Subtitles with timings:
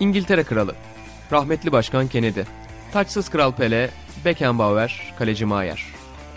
[0.00, 0.74] İngiltere Kralı,
[1.32, 2.40] rahmetli Başkan Kennedy,
[2.92, 3.90] taçsız Kral Pele,
[4.24, 5.86] Beckenbauer, Kaleci Maier.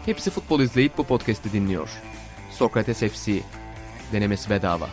[0.06, 1.90] Hepsi futbol izleyip bu podcast'i dinliyor.
[2.52, 3.40] Sokrates FC,
[4.12, 4.88] denemesi bedava.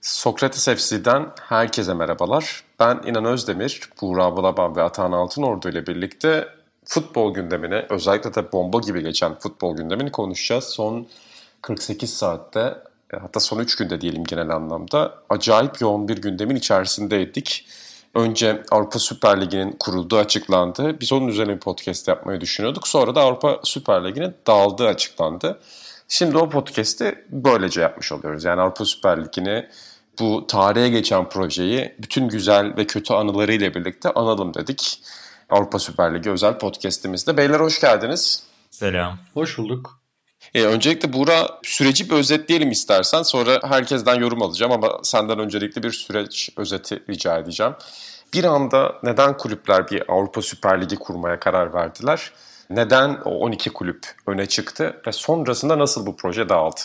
[0.00, 2.64] Sokrates FC'den herkese merhabalar.
[2.80, 6.48] Ben İnan Özdemir, Buğra Balaban ve Atahan Altınordu ile birlikte
[6.84, 10.64] futbol gündemini, özellikle de bomba gibi geçen futbol gündemini konuşacağız.
[10.64, 11.06] Son
[11.62, 12.60] 48 saatte,
[13.14, 17.68] e, hatta son 3 günde diyelim genel anlamda acayip yoğun bir gündemin içerisindeydik.
[18.14, 21.00] Önce Avrupa Süper Ligi'nin kurulduğu açıklandı.
[21.00, 22.88] Biz onun üzerine bir podcast yapmayı düşünüyorduk.
[22.88, 25.60] Sonra da Avrupa Süper Ligi'nin dağıldığı açıklandı.
[26.08, 28.44] Şimdi o podcast'i böylece yapmış oluyoruz.
[28.44, 29.68] Yani Avrupa Süper Ligi'ni
[30.18, 35.00] bu tarihe geçen projeyi bütün güzel ve kötü anılarıyla birlikte analım dedik.
[35.50, 37.36] Avrupa Süper Ligi özel podcast'imizde.
[37.36, 38.42] Beyler hoş geldiniz.
[38.70, 39.18] Selam.
[39.34, 40.07] Hoş bulduk.
[40.54, 43.22] E, öncelikle Buğra süreci bir özetleyelim istersen.
[43.22, 47.74] Sonra herkesten yorum alacağım ama senden öncelikle bir süreç özeti rica edeceğim.
[48.34, 52.32] Bir anda neden kulüpler bir Avrupa Süper Ligi kurmaya karar verdiler?
[52.70, 56.80] Neden o 12 kulüp öne çıktı ve sonrasında nasıl bu proje dağıldı?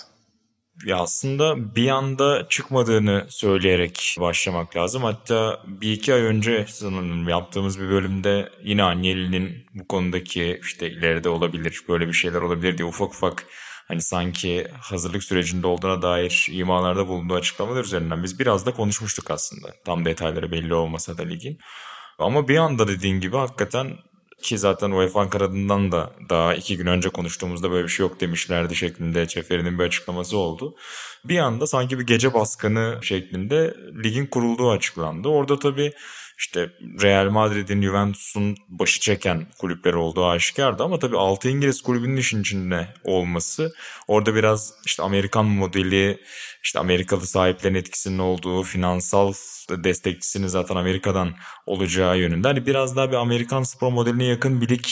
[0.86, 5.04] Ya aslında bir anda çıkmadığını söyleyerek başlamak lazım.
[5.04, 11.30] Hatta bir iki ay önce sanırım yaptığımız bir bölümde yine Agnelli'nin bu konudaki işte ileride
[11.30, 13.46] olabilir, böyle bir şeyler olabilir diye ufak ufak
[13.88, 19.68] hani sanki hazırlık sürecinde olduğuna dair imalarda bulunduğu açıklamalar üzerinden biz biraz da konuşmuştuk aslında.
[19.86, 21.58] Tam detayları belli olmasa da ligin.
[22.20, 23.98] Ama bir anda dediğin gibi hakikaten
[24.44, 28.76] ki zaten UEFA Ankara'dan da daha iki gün önce konuştuğumuzda böyle bir şey yok demişlerdi
[28.76, 30.76] şeklinde Çeferi'nin bir açıklaması oldu.
[31.26, 35.28] Bir anda sanki bir gece baskını şeklinde ligin kurulduğu açıklandı.
[35.28, 35.92] Orada tabii
[36.38, 36.70] işte
[37.02, 42.88] Real Madrid'in, Juventus'un başı çeken kulüpler olduğu aşikardı ama tabii 6 İngiliz kulübünün işin içinde
[43.04, 43.74] olması
[44.08, 46.20] orada biraz işte Amerikan modeli,
[46.64, 49.34] işte Amerikalı sahiplerin etkisinin olduğu, finansal
[49.70, 51.36] destekçisinin zaten Amerika'dan
[51.66, 52.48] olacağı yönünde.
[52.48, 54.86] Hani biraz daha bir Amerikan spor modeline yakın bir lig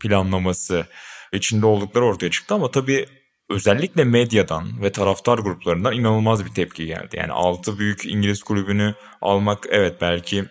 [0.00, 0.86] planlaması
[1.32, 3.06] içinde oldukları ortaya çıktı ama tabii
[3.50, 7.16] özellikle medyadan ve taraftar gruplarından inanılmaz bir tepki geldi.
[7.16, 10.44] Yani 6 büyük İngiliz kulübünü almak evet belki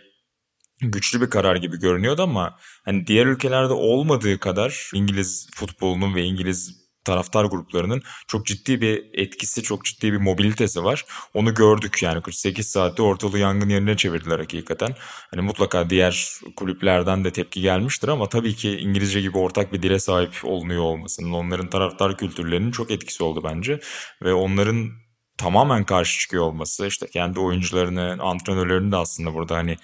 [0.81, 6.87] güçlü bir karar gibi görünüyordu ama hani diğer ülkelerde olmadığı kadar İngiliz futbolunun ve İngiliz
[7.07, 11.05] taraftar gruplarının çok ciddi bir etkisi, çok ciddi bir mobilitesi var.
[11.33, 14.95] Onu gördük yani 48 saatte ortalığı yangın yerine çevirdiler hakikaten.
[15.31, 19.99] Hani mutlaka diğer kulüplerden de tepki gelmiştir ama tabii ki İngilizce gibi ortak bir dile
[19.99, 23.79] sahip olunuyor olmasının onların taraftar kültürlerinin çok etkisi oldu bence.
[24.23, 24.91] Ve onların
[25.37, 29.77] tamamen karşı çıkıyor olması işte kendi oyuncularını, antrenörlerini de aslında burada hani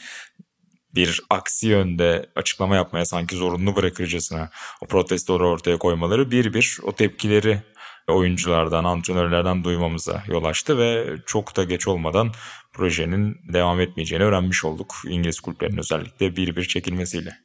[0.95, 4.49] bir aksi yönde açıklama yapmaya sanki zorunlu bırakırcasına
[4.81, 7.61] o protestoları ortaya koymaları bir bir o tepkileri
[8.07, 12.31] oyunculardan, antrenörlerden duymamıza yol açtı ve çok da geç olmadan
[12.73, 14.95] projenin devam etmeyeceğini öğrenmiş olduk.
[15.07, 17.37] İngiliz kulüplerinin özellikle bir bir çekilmesiyle.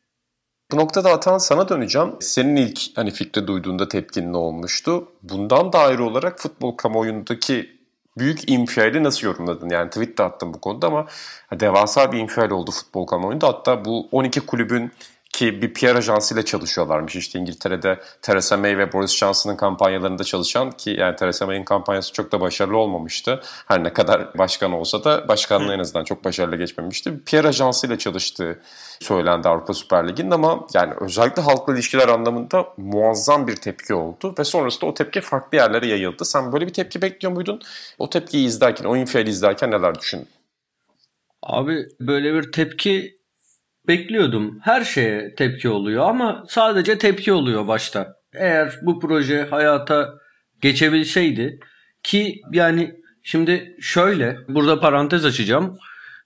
[0.72, 2.09] Bu noktada Atan sana döneceğim.
[2.20, 5.09] Senin ilk hani fikri duyduğunda tepkin ne olmuştu?
[5.22, 7.78] Bundan da ayrı olarak futbol kamuoyundaki
[8.18, 9.68] büyük infiali nasıl yorumladın?
[9.68, 11.06] Yani tweet de attım bu konuda ama
[11.52, 13.48] devasa bir infial oldu futbol kamuoyunda.
[13.48, 14.92] Hatta bu 12 kulübün
[15.38, 17.16] ki bir PR ajansıyla çalışıyorlarmış.
[17.16, 22.32] İşte İngiltere'de Theresa May ve Boris Johnson'ın kampanyalarında çalışan ki yani Theresa May'in kampanyası çok
[22.32, 23.41] da başarılı olmamıştı.
[23.66, 27.12] Her ne kadar başkan olsa da başkanlığı en azından çok başarılı geçmemişti.
[27.27, 28.60] PR ajansıyla çalıştığı
[29.00, 34.44] söylendi Avrupa Süper Ligi'nin ama yani özellikle halkla ilişkiler anlamında muazzam bir tepki oldu ve
[34.44, 36.25] sonrasında o tepki farklı yerlere yayıldı.
[36.25, 37.60] Sen böyle bir tepki bekliyor muydun?
[37.98, 40.28] O tepkiyi izlerken, o infiali izlerken neler düşündün?
[41.43, 43.17] Abi böyle bir tepki
[43.88, 44.59] bekliyordum.
[44.62, 48.15] Her şeye tepki oluyor ama sadece tepki oluyor başta.
[48.34, 50.15] Eğer bu proje hayata
[50.60, 51.59] geçebilseydi
[52.03, 55.78] ki yani şimdi şöyle burada parantez açacağım.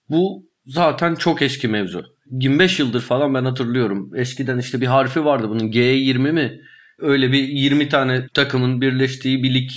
[0.08, 2.04] Bu zaten çok eski mevzu.
[2.30, 4.10] 25 yıldır falan ben hatırlıyorum.
[4.16, 6.60] Eskiden işte bir harfi vardı bunun G20 mi?
[6.98, 9.70] Öyle bir 20 tane takımın birleştiği bir lig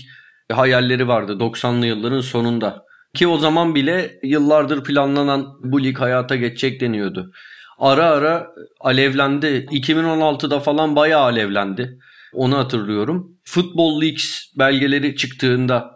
[0.51, 2.86] hayalleri vardı 90'lı yılların sonunda.
[3.13, 7.31] Ki o zaman bile yıllardır planlanan bu lig hayata geçecek deniyordu
[7.77, 8.48] ara ara
[8.80, 9.66] alevlendi.
[9.72, 12.00] 2016'da falan bayağı alevlendi.
[12.33, 13.38] Onu hatırlıyorum.
[13.44, 15.92] Football Leaks belgeleri çıktığında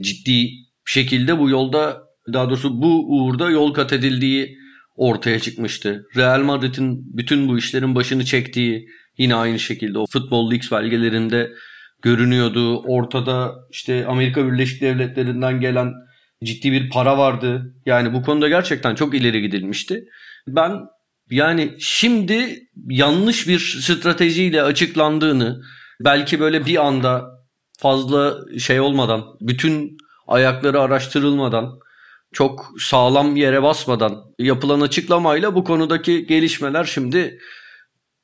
[0.00, 0.48] ciddi
[0.84, 2.02] şekilde bu yolda
[2.32, 4.58] daha doğrusu bu uğurda yol kat edildiği
[4.96, 6.06] ortaya çıkmıştı.
[6.16, 8.88] Real Madrid'in bütün bu işlerin başını çektiği
[9.18, 11.50] yine aynı şekilde o Football Leaks belgelerinde
[12.02, 12.78] görünüyordu.
[12.78, 15.92] Ortada işte Amerika Birleşik Devletleri'nden gelen
[16.44, 17.74] ciddi bir para vardı.
[17.86, 20.04] Yani bu konuda gerçekten çok ileri gidilmişti.
[20.46, 20.72] Ben
[21.34, 25.62] yani şimdi yanlış bir stratejiyle açıklandığını
[26.00, 27.24] belki böyle bir anda
[27.78, 29.96] fazla şey olmadan, bütün
[30.26, 31.78] ayakları araştırılmadan,
[32.32, 37.38] çok sağlam yere basmadan yapılan açıklamayla bu konudaki gelişmeler şimdi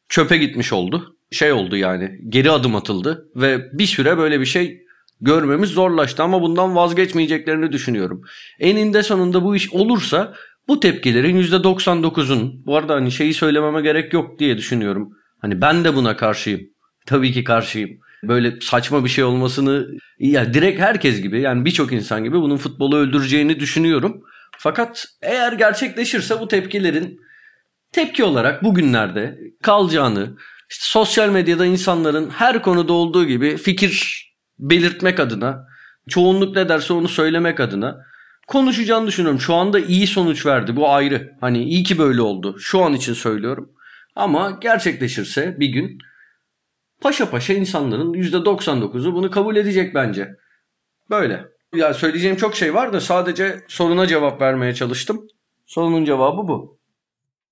[0.08, 1.16] çöpe gitmiş oldu.
[1.32, 4.80] Şey oldu yani geri adım atıldı ve bir süre böyle bir şey
[5.20, 8.22] görmemiz zorlaştı ama bundan vazgeçmeyeceklerini düşünüyorum.
[8.60, 10.34] Eninde sonunda bu iş olursa
[10.70, 15.10] bu tepkilerin %99'un bu arada hani şeyi söylememe gerek yok diye düşünüyorum.
[15.38, 16.60] Hani ben de buna karşıyım.
[17.06, 17.90] Tabii ki karşıyım.
[18.22, 19.86] Böyle saçma bir şey olmasını
[20.18, 24.22] ya direkt herkes gibi yani birçok insan gibi bunun futbolu öldüreceğini düşünüyorum.
[24.58, 27.20] Fakat eğer gerçekleşirse bu tepkilerin
[27.92, 30.36] tepki olarak bugünlerde kalacağını,
[30.70, 34.24] işte sosyal medyada insanların her konuda olduğu gibi fikir
[34.58, 35.66] belirtmek adına,
[36.08, 38.09] çoğunluk ne derse onu söylemek adına
[38.50, 39.40] konuşacağını düşünüyorum.
[39.40, 40.76] Şu anda iyi sonuç verdi.
[40.76, 41.36] Bu ayrı.
[41.40, 42.58] Hani iyi ki böyle oldu.
[42.58, 43.72] Şu an için söylüyorum.
[44.16, 45.98] Ama gerçekleşirse bir gün
[47.00, 50.28] paşa paşa insanların %99'u bunu kabul edecek bence.
[51.10, 51.44] Böyle.
[51.74, 55.28] Ya söyleyeceğim çok şey var da sadece soruna cevap vermeye çalıştım.
[55.66, 56.78] Sorunun cevabı bu.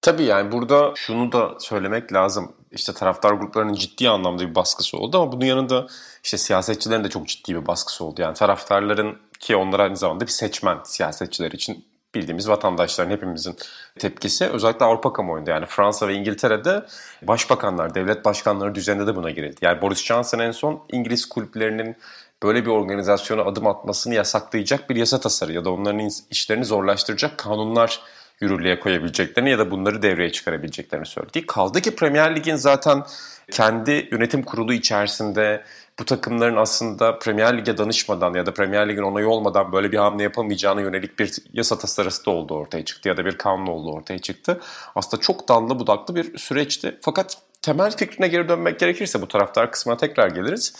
[0.03, 2.53] Tabii yani burada şunu da söylemek lazım.
[2.73, 5.87] İşte taraftar gruplarının ciddi anlamda bir baskısı oldu ama bunun yanında
[6.25, 8.23] işte siyasetçilerin de çok ciddi bir baskısı oldu.
[8.23, 13.57] Yani taraftarların ki onlar aynı zamanda bir seçmen siyasetçiler için bildiğimiz vatandaşların hepimizin
[13.99, 16.87] tepkisi özellikle Avrupa kamuoyunda yani Fransa ve İngiltere'de
[17.23, 19.57] başbakanlar, devlet başkanları düzeninde de buna girildi.
[19.63, 21.97] Yani Boris Johnson en son İngiliz kulüplerinin
[22.43, 28.01] böyle bir organizasyona adım atmasını yasaklayacak bir yasa tasarı ya da onların işlerini zorlaştıracak kanunlar
[28.41, 31.47] yürürlüğe koyabileceklerini ya da bunları devreye çıkarabileceklerini söyledi.
[31.47, 33.05] Kaldı ki Premier Lig'in zaten
[33.51, 35.65] kendi yönetim kurulu içerisinde
[36.01, 40.23] bu takımların aslında Premier Lig'e danışmadan ya da Premier Lig'in onayı olmadan böyle bir hamle
[40.23, 44.19] yapamayacağına yönelik bir yasa tasarısı da oldu ortaya çıktı ya da bir kanun oldu ortaya
[44.19, 44.61] çıktı.
[44.95, 46.99] Aslında çok dallı budaklı bir süreçti.
[47.01, 50.75] Fakat temel fikrine geri dönmek gerekirse bu taraftar kısmına tekrar geliriz.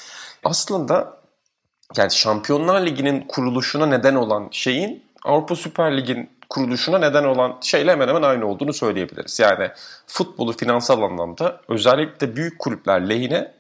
[0.45, 1.19] Aslında
[1.97, 8.09] yani Şampiyonlar Ligi'nin kuruluşuna neden olan şeyin Avrupa Süper Lig'in kuruluşuna neden olan şeyle hemen
[8.09, 9.39] hemen aynı olduğunu söyleyebiliriz.
[9.39, 9.71] Yani
[10.07, 13.58] futbolu finansal anlamda özellikle büyük kulüpler lehine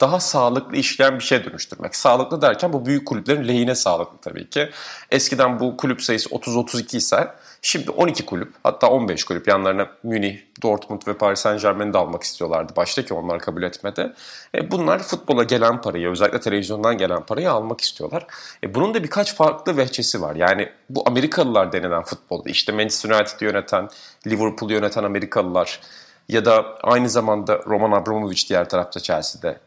[0.00, 1.96] daha sağlıklı işleyen bir şey dönüştürmek.
[1.96, 4.70] Sağlıklı derken bu büyük kulüplerin lehine sağlıklı tabii ki.
[5.10, 7.28] Eskiden bu kulüp sayısı 30-32 ise
[7.62, 12.22] şimdi 12 kulüp hatta 15 kulüp yanlarına Münih, Dortmund ve Paris Saint Germain'i de almak
[12.22, 14.12] istiyorlardı başta ki onlar kabul etmedi.
[14.54, 18.26] E bunlar futbola gelen parayı özellikle televizyondan gelen parayı almak istiyorlar.
[18.64, 20.36] E bunun da birkaç farklı vehçesi var.
[20.36, 23.88] Yani bu Amerikalılar denilen futbolda işte Manchester United'ı yöneten,
[24.26, 25.80] Liverpool'u yöneten Amerikalılar
[26.28, 29.58] ya da aynı zamanda Roman Abramovich diğer tarafta Chelsea'de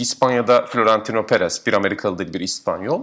[0.00, 3.02] İspanya'da Florentino Perez, bir Amerikalı değil bir İspanyol.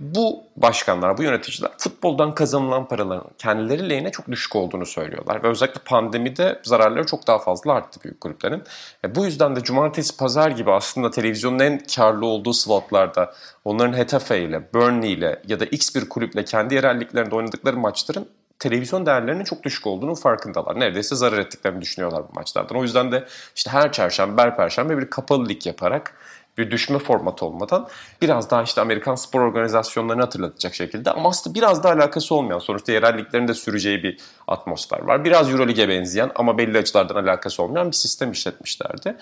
[0.00, 5.42] Bu başkanlar, bu yöneticiler futboldan kazanılan paraların kendileri lehine çok düşük olduğunu söylüyorlar.
[5.42, 8.62] Ve özellikle pandemide zararları çok daha fazla arttı büyük kulüplerin.
[9.04, 13.34] E bu yüzden de cumartesi pazar gibi aslında televizyonun en karlı olduğu slotlarda
[13.64, 18.28] onların Hetafe ile, Burnley ile ya da X bir kulüple kendi yerelliklerinde oynadıkları maçların
[18.58, 20.80] televizyon değerlerinin çok düşük olduğunun farkındalar.
[20.80, 22.76] Neredeyse zarar ettiklerini düşünüyorlar bu maçlardan.
[22.76, 23.24] O yüzden de
[23.56, 26.14] işte her çarşamba, her perşembe bir kapalı lig yaparak
[26.60, 27.88] bir düşme formatı olmadan
[28.22, 32.92] biraz daha işte Amerikan spor organizasyonlarını hatırlatacak şekilde ama aslında biraz da alakası olmayan sonuçta
[32.92, 34.18] yerel liglerin de süreceği bir
[34.48, 35.24] atmosfer var.
[35.24, 39.16] Biraz Euroleague'e benzeyen ama belli açılardan alakası olmayan bir sistem işletmişlerdi.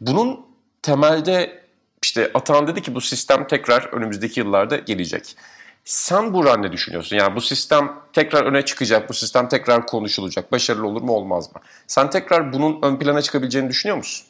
[0.00, 0.46] Bunun
[0.82, 1.62] temelde
[2.02, 5.36] işte Atan dedi ki bu sistem tekrar önümüzdeki yıllarda gelecek.
[5.84, 7.16] Sen Buran ne düşünüyorsun?
[7.16, 10.52] Yani bu sistem tekrar öne çıkacak, bu sistem tekrar konuşulacak.
[10.52, 11.60] Başarılı olur mu olmaz mı?
[11.86, 14.26] Sen tekrar bunun ön plana çıkabileceğini düşünüyor musun?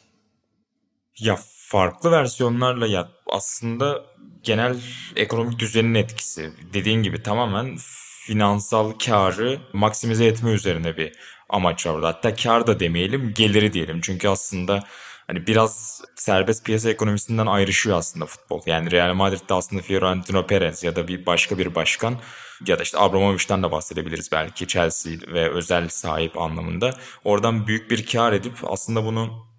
[1.19, 4.05] Ya farklı versiyonlarla ya aslında
[4.43, 4.77] genel
[5.15, 6.53] ekonomik düzenin etkisi.
[6.73, 7.77] Dediğin gibi tamamen
[8.25, 11.13] finansal karı maksimize etme üzerine bir
[11.49, 12.03] amaç var.
[12.03, 14.01] Hatta kar da demeyelim, geliri diyelim.
[14.01, 14.83] Çünkü aslında
[15.27, 18.61] hani biraz serbest piyasa ekonomisinden ayrışıyor aslında futbol.
[18.65, 22.19] Yani Real Madrid'de aslında Fiorentino Perez ya da bir başka bir başkan
[22.67, 26.93] ya da işte Abramovich'ten de bahsedebiliriz belki Chelsea ve özel sahip anlamında.
[27.23, 29.53] Oradan büyük bir kar edip aslında bunu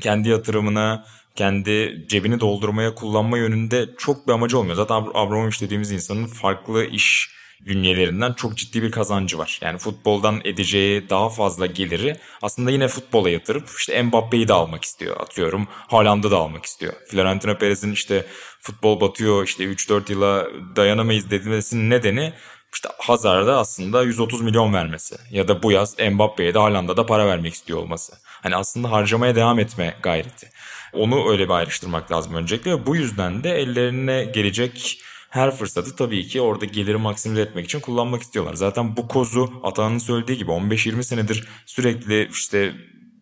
[0.00, 4.76] kendi yatırımına, kendi cebini doldurmaya kullanma yönünde çok bir amacı olmuyor.
[4.76, 9.58] Zaten Abramovich dediğimiz insanın farklı iş bünyelerinden çok ciddi bir kazancı var.
[9.62, 15.20] Yani futboldan edeceği daha fazla geliri aslında yine futbola yatırıp işte Mbappe'yi de almak istiyor
[15.20, 15.68] atıyorum.
[15.70, 16.92] Haaland'ı da almak istiyor.
[17.08, 18.26] Florentino Perez'in işte
[18.60, 20.46] futbol batıyor işte 3-4 yıla
[20.76, 22.32] dayanamayız demesinin nedeni
[22.74, 27.26] işte Hazard'a aslında 130 milyon vermesi ya da bu yaz Mbappe'ye de Haaland'a da para
[27.26, 28.12] vermek istiyor olması.
[28.42, 30.50] Hani aslında harcamaya devam etme gayreti.
[30.92, 36.28] Onu öyle bir ayrıştırmak lazım öncelikle ve bu yüzden de ellerine gelecek her fırsatı tabii
[36.28, 38.54] ki orada geliri maksimize etmek için kullanmak istiyorlar.
[38.54, 42.74] Zaten bu kozu Atan'ın söylediği gibi 15-20 senedir sürekli işte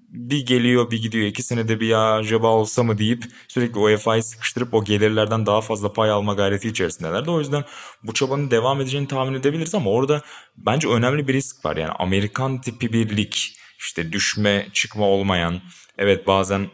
[0.09, 1.27] bir geliyor bir gidiyor.
[1.27, 5.93] iki senede bir ya acaba olsa mı deyip sürekli UEFA'yı sıkıştırıp o gelirlerden daha fazla
[5.93, 7.31] pay alma gayreti içerisindelerdi.
[7.31, 7.65] O yüzden
[8.03, 10.23] bu çabanın devam edeceğini tahmin edebiliriz ama orada
[10.57, 11.77] bence önemli bir risk var.
[11.77, 13.33] Yani Amerikan tipi bir lig
[13.79, 15.61] işte düşme çıkma olmayan
[15.99, 16.69] evet bazen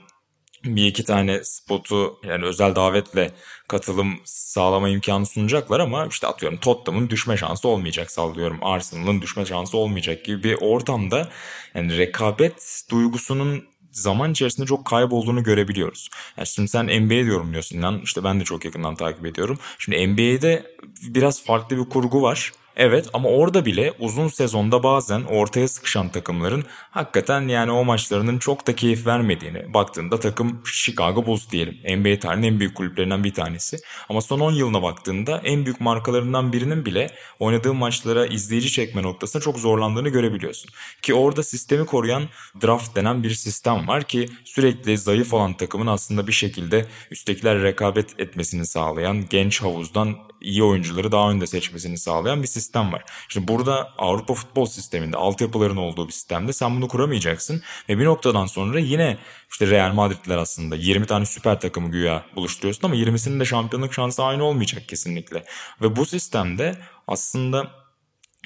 [0.64, 3.30] bir iki tane spotu yani özel davetle
[3.68, 8.58] katılım sağlama imkanı sunacaklar ama işte atıyorum Tottenham'ın düşme şansı olmayacak sallıyorum.
[8.62, 11.28] Arsenal'ın düşme şansı olmayacak gibi bir ortamda
[11.74, 16.08] yani rekabet duygusunun zaman içerisinde çok kaybolduğunu görebiliyoruz.
[16.36, 19.58] Yani şimdi sen NBA yorumluyorsun lan işte ben de çok yakından takip ediyorum.
[19.78, 22.52] Şimdi NBA'de biraz farklı bir kurgu var.
[22.76, 28.66] Evet ama orada bile uzun sezonda bazen ortaya sıkışan takımların hakikaten yani o maçlarının çok
[28.66, 31.74] da keyif vermediğini baktığında takım Chicago Bulls diyelim.
[31.98, 33.76] NBA tarihinin en büyük kulüplerinden bir tanesi.
[34.08, 39.42] Ama son 10 yılına baktığında en büyük markalarından birinin bile oynadığı maçlara izleyici çekme noktasında
[39.42, 40.70] çok zorlandığını görebiliyorsun.
[41.02, 42.22] Ki orada sistemi koruyan
[42.62, 48.20] draft denen bir sistem var ki sürekli zayıf olan takımın aslında bir şekilde üsttekiler rekabet
[48.20, 53.04] etmesini sağlayan genç havuzdan iyi oyuncuları daha önde seçmesini sağlayan bir sistem var.
[53.28, 58.46] Şimdi burada Avrupa futbol sisteminde altyapıların olduğu bir sistemde sen bunu kuramayacaksın ve bir noktadan
[58.46, 59.18] sonra yine
[59.50, 64.24] işte Real Madrid'ler aslında 20 tane süper takımı güya buluşturuyorsun ama 20'sinin de şampiyonluk şansı
[64.24, 65.44] aynı olmayacak kesinlikle.
[65.82, 66.78] Ve bu sistemde
[67.08, 67.83] aslında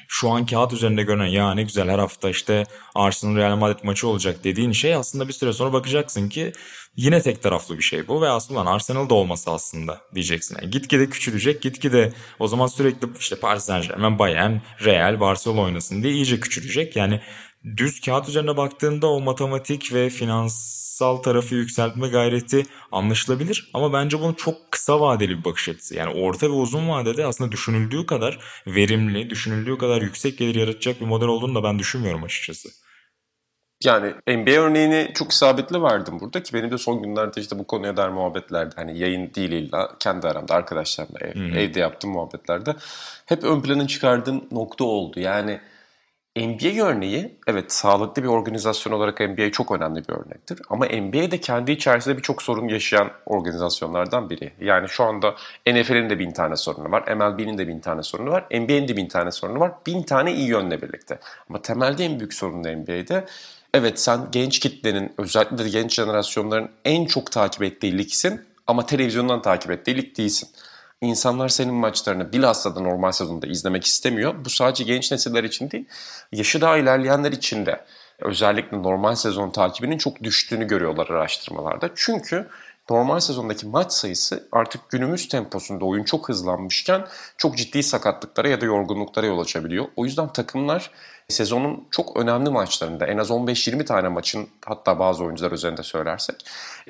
[0.08, 2.64] şu an kağıt üzerinde görünen ya ne güzel her hafta işte
[2.94, 6.52] Arsenal Real Madrid maçı olacak dediğin şey aslında bir süre sonra bakacaksın ki
[6.96, 10.56] yine tek taraflı bir şey bu ve aslında Arsenal da olması aslında diyeceksin.
[10.62, 16.02] Yani gitgide küçülecek gitgide o zaman sürekli işte Paris Saint Germain, Bayern, Real, Barcelona oynasın
[16.02, 16.96] diye iyice küçülecek.
[16.96, 17.20] Yani
[17.76, 23.70] düz kağıt üzerine baktığında o matematik ve finansal tarafı yükseltme gayreti anlaşılabilir.
[23.74, 25.94] Ama bence bunun çok kısa vadeli bir bakış açısı.
[25.94, 31.06] Yani orta ve uzun vadede aslında düşünüldüğü kadar verimli, düşünüldüğü kadar yüksek gelir yaratacak bir
[31.06, 32.68] model olduğunu da ben düşünmüyorum açıkçası.
[33.84, 37.96] Yani NBA örneğini çok isabetli verdim burada ki benim de son günlerde işte bu konuya
[37.96, 42.74] dair muhabbetlerde hani yayın değil illa kendi aramda arkadaşlarımla ev, evde yaptığım muhabbetlerde
[43.26, 45.20] hep ön plana çıkardığım nokta oldu.
[45.20, 45.60] Yani
[46.46, 50.60] NBA örneği evet sağlıklı bir organizasyon olarak NBA çok önemli bir örnektir.
[50.70, 54.52] Ama NBA de kendi içerisinde birçok sorun yaşayan organizasyonlardan biri.
[54.60, 55.34] Yani şu anda
[55.66, 59.08] NFL'in de bin tane sorunu var, MLB'nin de bin tane sorunu var, NBA'nin de bin
[59.08, 59.72] tane sorunu var.
[59.86, 61.18] Bin tane iyi yönle birlikte.
[61.48, 63.24] Ama temelde en büyük sorun da NBA'de
[63.74, 69.42] evet sen genç kitlenin özellikle de genç jenerasyonların en çok takip ettiği ligsin ama televizyondan
[69.42, 70.48] takip ettiği lig değilsin.
[71.00, 74.44] İnsanlar senin maçlarını bilhassa da normal sezonda izlemek istemiyor.
[74.44, 75.84] Bu sadece genç nesiller için değil,
[76.32, 77.84] yaşı daha ilerleyenler için de
[78.18, 81.90] özellikle normal sezon takibinin çok düştüğünü görüyorlar araştırmalarda.
[81.94, 82.48] Çünkü
[82.90, 88.64] normal sezondaki maç sayısı artık günümüz temposunda oyun çok hızlanmışken çok ciddi sakatlıklara ya da
[88.64, 89.86] yorgunluklara yol açabiliyor.
[89.96, 90.90] O yüzden takımlar
[91.28, 96.34] sezonun çok önemli maçlarında en az 15-20 tane maçın hatta bazı oyuncular üzerinde söylersek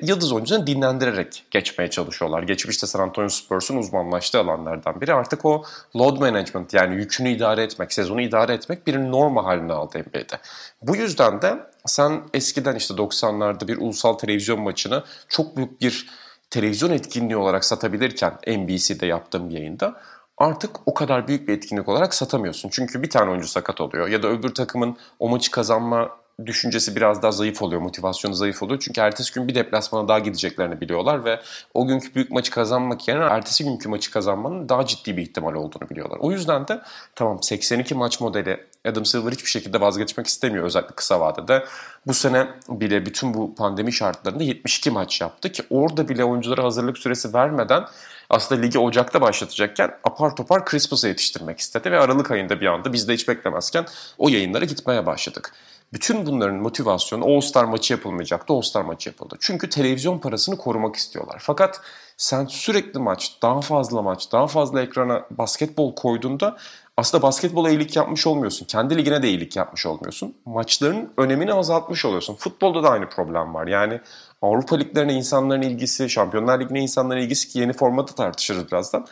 [0.01, 2.43] yıldız oyuncularını dinlendirerek geçmeye çalışıyorlar.
[2.43, 5.13] Geçmişte San Antonio Spurs'un uzmanlaştığı alanlardan biri.
[5.13, 5.63] Artık o
[5.95, 10.37] load management yani yükünü idare etmek, sezonu idare etmek bir norma haline aldı NBA'de.
[10.81, 16.09] Bu yüzden de sen eskiden işte 90'larda bir ulusal televizyon maçını çok büyük bir
[16.49, 20.01] televizyon etkinliği olarak satabilirken NBC'de yaptığım yayında
[20.39, 22.69] artık o kadar büyük bir etkinlik olarak satamıyorsun.
[22.69, 27.21] Çünkü bir tane oyuncu sakat oluyor ya da öbür takımın o maçı kazanma düşüncesi biraz
[27.21, 28.79] daha zayıf oluyor, motivasyonu zayıf oluyor.
[28.79, 31.39] Çünkü ertesi gün bir deplasmana daha gideceklerini biliyorlar ve
[31.73, 35.89] o günkü büyük maçı kazanmak yerine ertesi günkü maçı kazanmanın daha ciddi bir ihtimal olduğunu
[35.89, 36.17] biliyorlar.
[36.21, 36.81] O yüzden de
[37.15, 41.65] tamam 82 maç modeli Adam Silver hiçbir şekilde vazgeçmek istemiyor özellikle kısa vadede.
[42.07, 46.97] Bu sene bile bütün bu pandemi şartlarında 72 maç yaptı ki orada bile oyunculara hazırlık
[46.97, 47.85] süresi vermeden
[48.29, 53.07] aslında ligi Ocak'ta başlatacakken apar topar Christmas'a yetiştirmek istedi ve Aralık ayında bir anda biz
[53.07, 53.85] de hiç beklemezken
[54.17, 55.53] o yayınlara gitmeye başladık.
[55.93, 59.35] Bütün bunların motivasyonu All-Star maçı yapılmayacaktı, All-Star maçı yapıldı.
[59.39, 61.37] Çünkü televizyon parasını korumak istiyorlar.
[61.41, 61.81] Fakat
[62.17, 66.57] sen sürekli maç, daha fazla maç, daha fazla ekrana basketbol koyduğunda
[66.97, 68.65] aslında basketbola iyilik yapmış olmuyorsun.
[68.65, 70.35] Kendi ligine de iyilik yapmış olmuyorsun.
[70.45, 72.35] Maçların önemini azaltmış oluyorsun.
[72.35, 73.67] Futbolda da aynı problem var.
[73.67, 74.01] Yani
[74.41, 79.07] Avrupa liglerine insanların ilgisi, Şampiyonlar Ligi'ne insanların ilgisi ki yeni formatı tartışırız birazdan.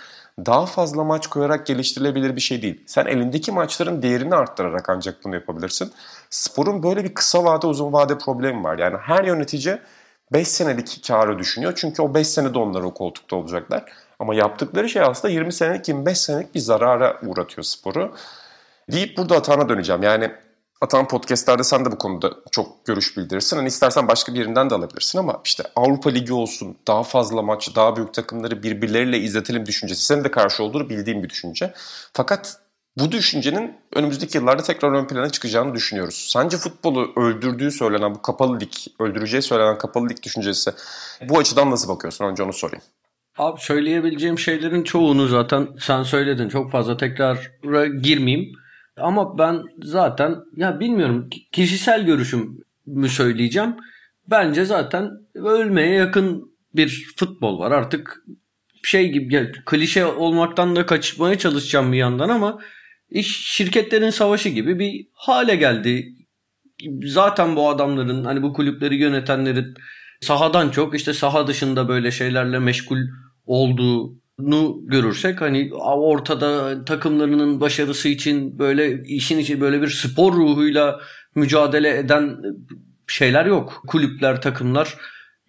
[0.45, 2.83] Daha fazla maç koyarak geliştirilebilir bir şey değil.
[2.85, 5.91] Sen elindeki maçların değerini arttırarak ancak bunu yapabilirsin.
[6.29, 8.79] Sporun böyle bir kısa vade uzun vade problemi var.
[8.79, 9.79] Yani her yönetici
[10.33, 11.73] 5 senelik karı düşünüyor.
[11.75, 13.85] Çünkü o 5 senede onlar o koltukta olacaklar.
[14.19, 18.15] Ama yaptıkları şey aslında 20 senelik 25 senelik bir zarara uğratıyor sporu.
[18.91, 20.03] Deyip burada Atan'a döneceğim.
[20.03, 20.31] Yani
[20.81, 23.57] Atan podcastlerde sen de bu konuda çok görüş bildirirsin.
[23.57, 27.75] Hani istersen başka bir yerinden de alabilirsin ama işte Avrupa Ligi olsun, daha fazla maç,
[27.75, 30.05] daha büyük takımları birbirleriyle izletelim düşüncesi.
[30.05, 31.73] Senin de karşı olduğunu bildiğim bir düşünce.
[32.13, 32.59] Fakat
[32.99, 36.27] bu düşüncenin önümüzdeki yıllarda tekrar ön plana çıkacağını düşünüyoruz.
[36.33, 40.71] Sence futbolu öldürdüğü söylenen bu kapalı lig, öldüreceği söylenen kapalı lig düşüncesi
[41.29, 42.25] bu açıdan nasıl bakıyorsun?
[42.25, 42.83] Önce onu sorayım.
[43.37, 46.49] Abi söyleyebileceğim şeylerin çoğunu zaten sen söyledin.
[46.49, 48.51] Çok fazla tekrara girmeyeyim.
[48.97, 53.75] Ama ben zaten ya bilmiyorum kişisel görüşümü söyleyeceğim.
[54.27, 57.71] Bence zaten ölmeye yakın bir futbol var.
[57.71, 58.23] Artık
[58.83, 62.59] şey gibi ya, klişe olmaktan da kaçmaya çalışacağım bir yandan ama
[63.09, 66.13] iş şirketlerin savaşı gibi bir hale geldi.
[67.03, 69.73] Zaten bu adamların hani bu kulüpleri yönetenlerin
[70.21, 72.97] sahadan çok işte saha dışında böyle şeylerle meşgul
[73.45, 80.99] olduğunu görürsek hani ortada takımlarının başarısı için böyle işin içi böyle bir spor ruhuyla
[81.35, 82.37] mücadele eden
[83.07, 83.83] şeyler yok.
[83.87, 84.97] Kulüpler, takımlar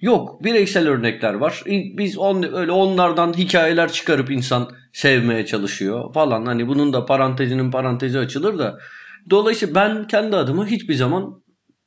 [0.00, 0.44] yok.
[0.44, 1.62] Bireysel örnekler var.
[1.66, 6.46] Biz on, öyle onlardan hikayeler çıkarıp insan sevmeye çalışıyor falan.
[6.46, 8.78] Hani bunun da parantezinin parantezi açılır da.
[9.30, 11.42] Dolayısıyla ben kendi adıma hiçbir zaman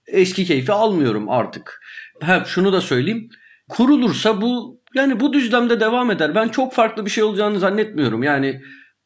[0.08, 1.82] eski keyfi almıyorum artık.
[2.22, 3.30] Hep şunu da söyleyeyim.
[3.70, 6.36] Kurulursa bu yani bu düzlemde devam eder.
[6.36, 8.24] Ben çok farklı bir şey olacağını zannetmiyorum.
[8.24, 8.62] Yani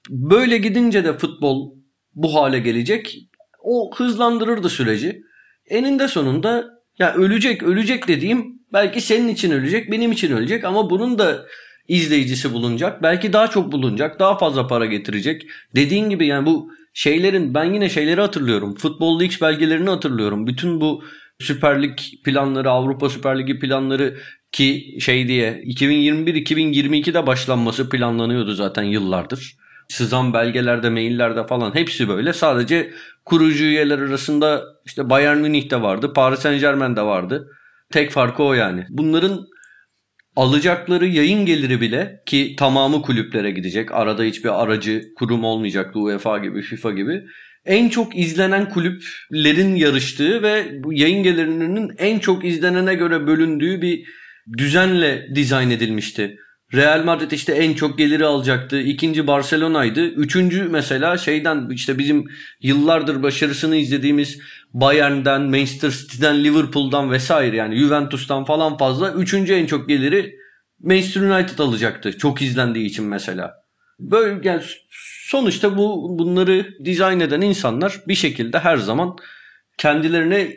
[0.09, 1.75] böyle gidince de futbol
[2.13, 3.17] bu hale gelecek.
[3.63, 5.21] O hızlandırırdı süreci.
[5.69, 6.65] Eninde sonunda
[6.99, 11.45] ya ölecek ölecek dediğim belki senin için ölecek benim için ölecek ama bunun da
[11.87, 13.03] izleyicisi bulunacak.
[13.03, 15.47] Belki daha çok bulunacak daha fazla para getirecek.
[15.75, 18.75] Dediğin gibi yani bu şeylerin ben yine şeyleri hatırlıyorum.
[18.75, 20.47] Futbol League belgelerini hatırlıyorum.
[20.47, 21.03] Bütün bu
[21.39, 24.17] Süper Lig planları, Avrupa Süper Ligi planları
[24.51, 29.55] ki şey diye 2021-2022'de başlanması planlanıyordu zaten yıllardır.
[29.87, 32.33] Sızan belgelerde, maillerde falan hepsi böyle.
[32.33, 32.91] Sadece
[33.25, 37.51] kurucu üyeler arasında işte Bayern Münih'te vardı, Paris Saint Germain'de vardı.
[37.91, 38.85] Tek farkı o yani.
[38.89, 39.47] Bunların
[40.35, 43.91] alacakları yayın geliri bile ki tamamı kulüplere gidecek.
[43.91, 47.23] Arada hiçbir aracı kurum olmayacak UEFA gibi, FIFA gibi.
[47.65, 54.05] En çok izlenen kulüplerin yarıştığı ve bu yayın gelirlerinin en çok izlenene göre bölündüğü bir
[54.57, 56.37] düzenle dizayn edilmişti.
[56.73, 58.81] Real Madrid işte en çok geliri alacaktı.
[58.81, 60.05] İkinci Barcelona'ydı.
[60.05, 62.25] Üçüncü mesela şeyden işte bizim
[62.61, 64.39] yıllardır başarısını izlediğimiz
[64.73, 69.11] Bayern'den, Manchester City'den, Liverpool'dan vesaire yani Juventus'tan falan fazla.
[69.11, 70.35] Üçüncü en çok geliri
[70.79, 72.17] Manchester United alacaktı.
[72.17, 73.53] Çok izlendiği için mesela.
[73.99, 74.61] Böyle yani
[75.29, 79.15] sonuçta bu bunları dizayn eden insanlar bir şekilde her zaman
[79.77, 80.55] kendilerine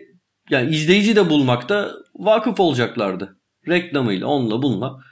[0.50, 3.36] yani izleyici de bulmakta vakıf olacaklardı.
[3.68, 5.07] Reklamıyla onunla bununla.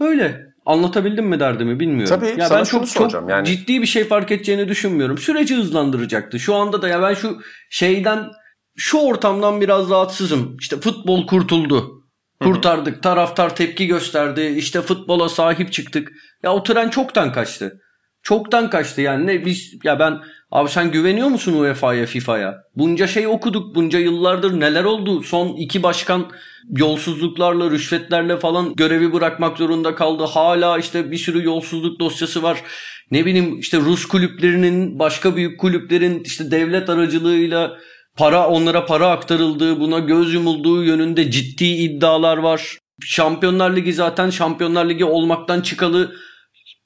[0.00, 0.48] Öyle.
[0.66, 2.20] Anlatabildim mi derdimi bilmiyorum.
[2.20, 3.46] Tabii ya ben çok çok yani.
[3.46, 5.18] ciddi bir şey fark edeceğini düşünmüyorum.
[5.18, 6.40] Süreci hızlandıracaktı.
[6.40, 8.30] Şu anda da ya ben şu şeyden
[8.76, 10.56] şu ortamdan biraz rahatsızım.
[10.60, 12.04] İşte futbol kurtuldu.
[12.42, 13.02] Kurtardık.
[13.02, 14.54] Taraftar tepki gösterdi.
[14.56, 16.12] İşte futbola sahip çıktık.
[16.42, 17.80] Ya o tren çoktan kaçtı.
[18.22, 20.18] Çoktan kaçtı yani ne biz ya ben
[20.50, 22.62] abi sen güveniyor musun UEFA'ya FIFA'ya?
[22.76, 25.22] Bunca şey okuduk bunca yıllardır neler oldu?
[25.22, 26.30] Son iki başkan
[26.76, 30.24] yolsuzluklarla rüşvetlerle falan görevi bırakmak zorunda kaldı.
[30.24, 32.62] Hala işte bir sürü yolsuzluk dosyası var.
[33.10, 37.78] Ne bileyim işte Rus kulüplerinin başka büyük kulüplerin işte devlet aracılığıyla
[38.16, 42.78] para onlara para aktarıldığı buna göz yumulduğu yönünde ciddi iddialar var.
[43.00, 46.12] Şampiyonlar Ligi zaten Şampiyonlar Ligi olmaktan çıkalı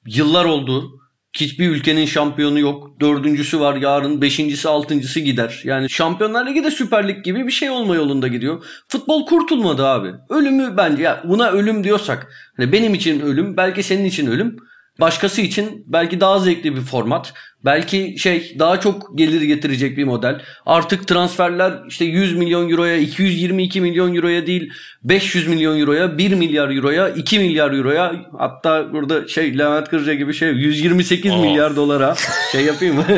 [0.07, 1.02] yıllar oldu.
[1.33, 2.99] Hiçbir ülkenin şampiyonu yok.
[2.99, 4.21] Dördüncüsü var yarın.
[4.21, 5.61] Beşincisi altıncısı gider.
[5.63, 8.65] Yani Şampiyonlar Ligi de Süper Lig gibi bir şey olma yolunda gidiyor.
[8.87, 10.11] Futbol kurtulmadı abi.
[10.29, 12.27] Ölümü bence ya buna ölüm diyorsak.
[12.57, 14.57] Hani benim için ölüm belki senin için ölüm.
[14.99, 17.33] Başkası için belki daha zevkli bir format.
[17.65, 20.41] Belki şey daha çok gelir getirecek bir model.
[20.65, 24.71] Artık transferler işte 100 milyon euroya, 222 milyon euroya değil
[25.03, 30.33] 500 milyon euroya, 1 milyar euroya, 2 milyar euroya hatta burada şey Levent Kırca gibi
[30.33, 31.41] şey 128 of.
[31.41, 32.15] milyar dolara
[32.51, 33.05] şey yapayım mı?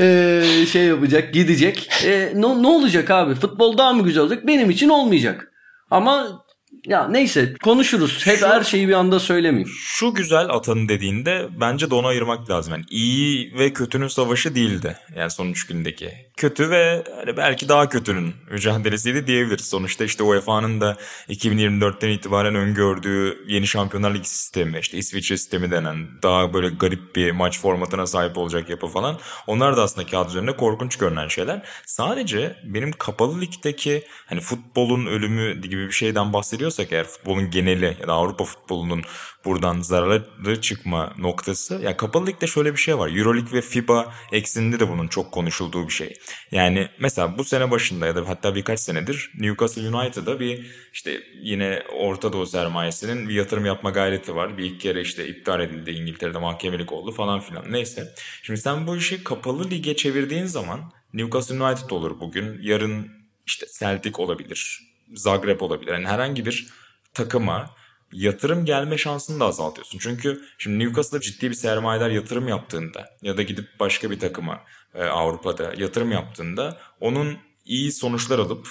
[0.00, 1.88] ee, şey yapacak, gidecek.
[2.04, 3.34] Ee, ne, ne olacak abi?
[3.34, 4.46] Futbol daha mı güzel olacak?
[4.46, 5.52] Benim için olmayacak.
[5.90, 6.42] Ama
[6.86, 8.26] ya neyse konuşuruz.
[8.26, 9.68] Hep şu, her şeyi bir anda söylemeyeyim.
[9.78, 12.72] Şu güzel atanın dediğinde bence de onu ayırmak lazım.
[12.72, 14.96] Yani iyi ve kötünün savaşı değildi.
[15.16, 16.10] Yani son üç gündeki.
[16.40, 19.68] Kötü ve hani belki daha kötünün mücadelesiydi diyebiliriz.
[19.68, 20.96] Sonuçta işte UEFA'nın da
[21.28, 27.30] 2024'ten itibaren öngördüğü yeni Şampiyonlar Ligi sistemi, işte İsviçre sistemi denen daha böyle garip bir
[27.30, 29.18] maç formatına sahip olacak yapı falan.
[29.46, 31.62] Onlar da aslında kağıt üzerinde korkunç görünen şeyler.
[31.86, 37.96] Sadece benim kapalı ligdeki hani futbolun ölümü gibi bir şeyden bahsediyor bahsediyorsak eğer futbolun geneli
[38.00, 39.02] ya da Avrupa futbolunun
[39.44, 43.16] buradan zararlı çıkma noktası ya kapalı ligde şöyle bir şey var.
[43.16, 46.14] Euroleague ve FIBA eksinde de bunun çok konuşulduğu bir şey.
[46.52, 51.82] Yani mesela bu sene başında ya da hatta birkaç senedir Newcastle United'a bir işte yine
[51.92, 54.58] Orta Doğu sermayesinin bir yatırım yapma gayreti var.
[54.58, 57.72] Bir ilk kere işte iptal edildi İngiltere'de mahkemelik oldu falan filan.
[57.72, 58.14] Neyse.
[58.42, 62.58] Şimdi sen bu işi kapalı lige çevirdiğin zaman Newcastle United olur bugün.
[62.62, 63.10] Yarın
[63.46, 64.80] işte Celtic olabilir.
[65.14, 65.92] Zagreb olabilir.
[65.92, 66.66] Yani herhangi bir
[67.14, 67.70] takıma
[68.12, 69.98] yatırım gelme şansını da azaltıyorsun.
[69.98, 74.60] Çünkü şimdi Newcastle'a ciddi bir sermayeler yatırım yaptığında ya da gidip başka bir takıma
[74.94, 78.68] e, Avrupa'da yatırım yaptığında onun iyi sonuçlar alıp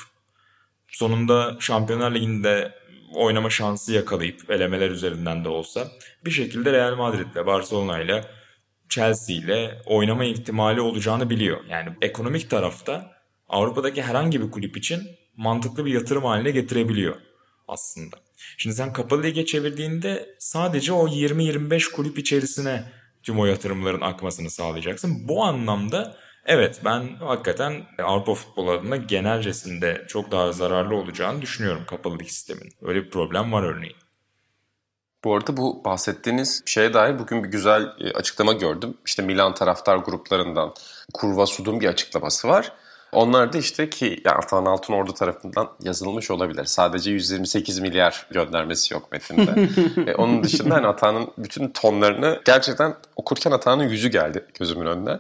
[0.88, 2.80] sonunda Şampiyonlar Ligi'nde
[3.14, 5.88] oynama şansı yakalayıp elemeler üzerinden de olsa
[6.26, 8.26] bir şekilde Real Madrid'le Barcelona'yla
[8.90, 11.60] Chelsea ile oynama ihtimali olacağını biliyor.
[11.70, 13.12] Yani ekonomik tarafta
[13.50, 15.02] Avrupa'daki herhangi bir kulüp için
[15.38, 17.16] mantıklı bir yatırım haline getirebiliyor
[17.68, 18.18] aslında.
[18.58, 22.84] Şimdi sen kapalı lige çevirdiğinde sadece o 20-25 kulüp içerisine
[23.30, 25.28] tüm o yatırımların akmasını sağlayacaksın.
[25.28, 26.16] Bu anlamda
[26.46, 32.74] evet ben hakikaten Avrupa futbolu adına genelcesinde çok daha zararlı olacağını düşünüyorum kapalı lig sistemin.
[32.82, 33.96] Öyle bir problem var örneğin.
[35.24, 38.98] Bu arada bu bahsettiğiniz şeye dair bugün bir güzel e, açıklama gördüm.
[39.06, 40.74] İşte Milan taraftar gruplarından
[41.14, 42.72] Kurva Sud'un bir açıklaması var.
[43.12, 46.66] Onlar da işte ki yani Atan Altınordu tarafından yazılmış olabilir.
[46.66, 49.70] Sadece 128 milyar göndermesi yok metinde.
[50.12, 55.20] e, onun dışında hani Atan'ın bütün tonlarını gerçekten okurken Atan'ın yüzü geldi gözümün önüne.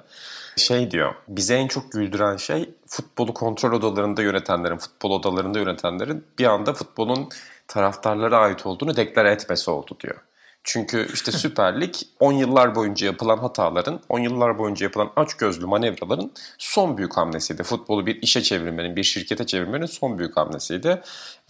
[0.55, 6.45] Şey diyor, bize en çok güldüren şey futbolu kontrol odalarında yönetenlerin, futbol odalarında yönetenlerin bir
[6.45, 7.29] anda futbolun
[7.67, 10.15] taraftarlara ait olduğunu deklare etmesi oldu diyor.
[10.63, 16.31] Çünkü işte Süper Lig 10 yıllar boyunca yapılan hataların, 10 yıllar boyunca yapılan açgözlü manevraların
[16.57, 17.63] son büyük hamlesiydi.
[17.63, 21.01] Futbolu bir işe çevirmenin, bir şirkete çevirmenin son büyük hamlesiydi.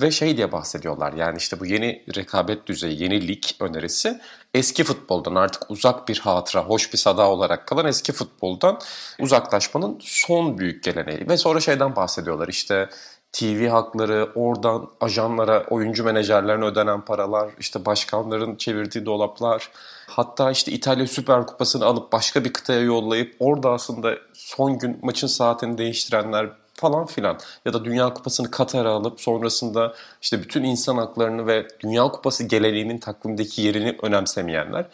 [0.02, 4.19] Ve şey diye bahsediyorlar yani işte bu yeni rekabet düzeyi, yeni lig önerisi
[4.54, 8.80] eski futboldan artık uzak bir hatıra, hoş bir sada olarak kalan eski futboldan
[9.19, 11.30] uzaklaşmanın son büyük geleneği.
[11.30, 12.89] Ve sonra şeyden bahsediyorlar işte
[13.32, 19.70] TV hakları, oradan ajanlara, oyuncu menajerlerine ödenen paralar, işte başkanların çevirdiği dolaplar,
[20.08, 25.28] hatta işte İtalya Süper Kupası'nı alıp başka bir kıtaya yollayıp orada aslında son gün maçın
[25.28, 31.48] saatini değiştirenler falan filan ya da Dünya Kupası'nı Katar'a alıp sonrasında işte bütün insan haklarını
[31.48, 34.86] ve Dünya Kupası geleneğinin takvimdeki yerini önemsemeyenler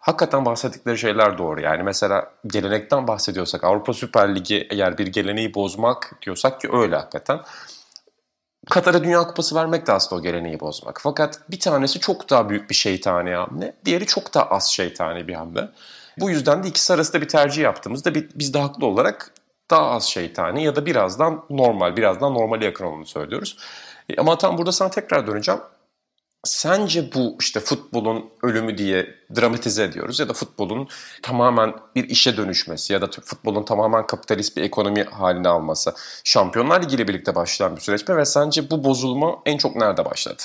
[0.00, 1.60] hakikaten bahsettikleri şeyler doğru.
[1.60, 7.40] Yani mesela gelenekten bahsediyorsak Avrupa Süper Ligi eğer bir geleneği bozmak diyorsak ki öyle hakikaten.
[8.70, 11.00] Katar'a Dünya Kupası vermek de aslında o geleneği bozmak.
[11.02, 13.76] Fakat bir tanesi çok daha büyük bir şeytani hamle.
[13.84, 15.68] Diğeri çok daha az şeytani bir hamle.
[16.18, 19.32] Bu yüzden de ikisi arasında bir tercih yaptığımızda biz de haklı olarak
[19.70, 23.56] daha az şeytani ya da birazdan normal, birazdan normale yakın olduğunu söylüyoruz.
[24.08, 25.60] E, ama tam burada sana tekrar döneceğim.
[26.44, 30.88] Sence bu işte futbolun ölümü diye dramatize ediyoruz ya da futbolun
[31.22, 36.96] tamamen bir işe dönüşmesi ya da futbolun tamamen kapitalist bir ekonomi haline alması Şampiyonlar Ligi
[36.96, 40.42] ile birlikte başlayan bir süreç mi ve sence bu bozulma en çok nerede başladı?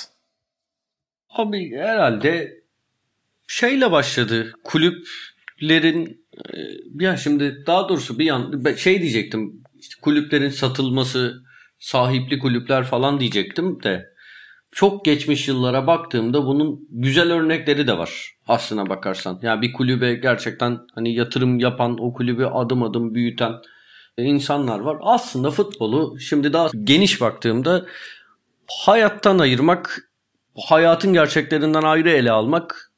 [1.30, 2.62] Abi herhalde
[3.46, 4.52] şeyle başladı.
[4.64, 9.62] Kulüplerin e, ya şimdi daha doğrusu bir yan şey diyecektim.
[9.78, 11.42] İşte kulüplerin satılması,
[11.78, 14.15] sahipli kulüpler falan diyecektim de
[14.76, 19.38] çok geçmiş yıllara baktığımda bunun güzel örnekleri de var aslına bakarsan.
[19.42, 23.52] Yani bir kulübe gerçekten hani yatırım yapan, o kulübü adım adım büyüten
[24.16, 24.96] insanlar var.
[25.00, 27.86] Aslında futbolu şimdi daha geniş baktığımda
[28.84, 30.10] hayattan ayırmak,
[30.68, 32.92] hayatın gerçeklerinden ayrı ele almak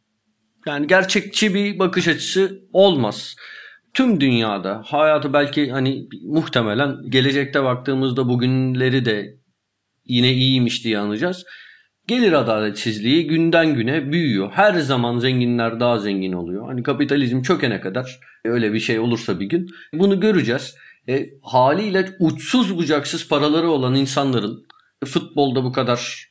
[0.67, 3.37] yani gerçekçi bir bakış açısı olmaz.
[3.95, 9.37] Tüm dünyada hayatı belki hani muhtemelen gelecekte baktığımızda bugünleri de
[10.05, 11.45] yine iyiymiş diye anlayacağız.
[12.09, 14.51] Gelir adaletsizliği günden güne büyüyor.
[14.53, 16.67] Her zaman zenginler daha zengin oluyor.
[16.67, 20.75] Hani kapitalizm çökene kadar öyle bir şey olursa bir gün bunu göreceğiz.
[21.09, 24.67] E, haliyle uçsuz bucaksız paraları olan insanların
[25.05, 26.29] futbolda bu kadar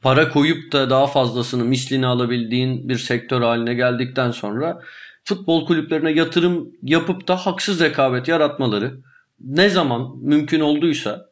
[0.00, 4.82] para koyup da daha fazlasını mislini alabildiğin bir sektör haline geldikten sonra
[5.24, 9.00] futbol kulüplerine yatırım yapıp da haksız rekabet yaratmaları
[9.40, 11.26] ne zaman mümkün olduysa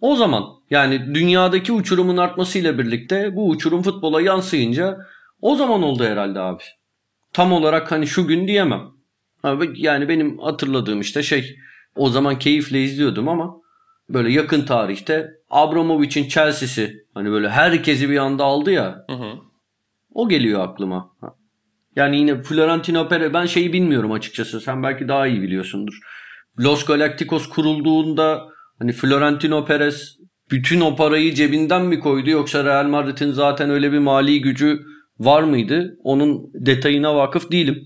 [0.00, 4.98] o zaman yani dünyadaki uçurumun artmasıyla birlikte bu uçurum futbola yansıyınca
[5.40, 6.62] o zaman oldu herhalde abi.
[7.32, 8.82] Tam olarak hani şu gün diyemem.
[9.74, 11.56] Yani benim hatırladığım işte şey
[11.96, 13.56] o zaman keyifle izliyordum ama
[14.08, 19.04] böyle yakın tarihte Abramovich'in Chelsea'si hani böyle herkesi bir anda aldı ya.
[19.10, 19.32] Hı hı.
[20.14, 21.10] O geliyor aklıma.
[21.96, 24.60] Yani yine Florentino Perez ben şeyi bilmiyorum açıkçası.
[24.60, 25.98] Sen belki daha iyi biliyorsundur.
[26.58, 28.48] Los Galacticos kurulduğunda
[28.80, 30.18] hani Florentino Perez
[30.50, 34.80] bütün o parayı cebinden mi koydu yoksa Real Madrid'in zaten öyle bir mali gücü
[35.18, 35.98] var mıydı?
[36.04, 37.84] Onun detayına vakıf değilim.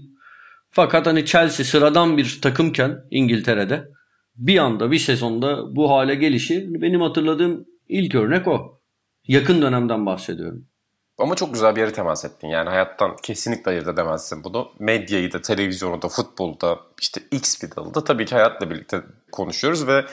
[0.71, 3.89] Fakat hani Chelsea sıradan bir takımken İngiltere'de
[4.37, 8.81] bir anda bir sezonda bu hale gelişi benim hatırladığım ilk örnek o.
[9.29, 10.67] Yakın dönemden bahsediyorum.
[11.19, 12.49] Ama çok güzel bir yere temas ettin.
[12.49, 14.69] Yani hayattan kesinlikle ayırt edemezsin bunu.
[14.79, 19.03] Medyayı da, televizyonu da, futbolu da, işte X bir dalı tabii ki hayatla birlikte
[19.33, 20.05] konuşuyoruz ve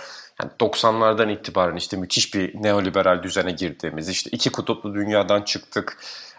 [0.41, 5.97] yani 90'lardan itibaren işte müthiş bir neoliberal düzene girdiğimiz, işte iki kutuplu dünyadan çıktık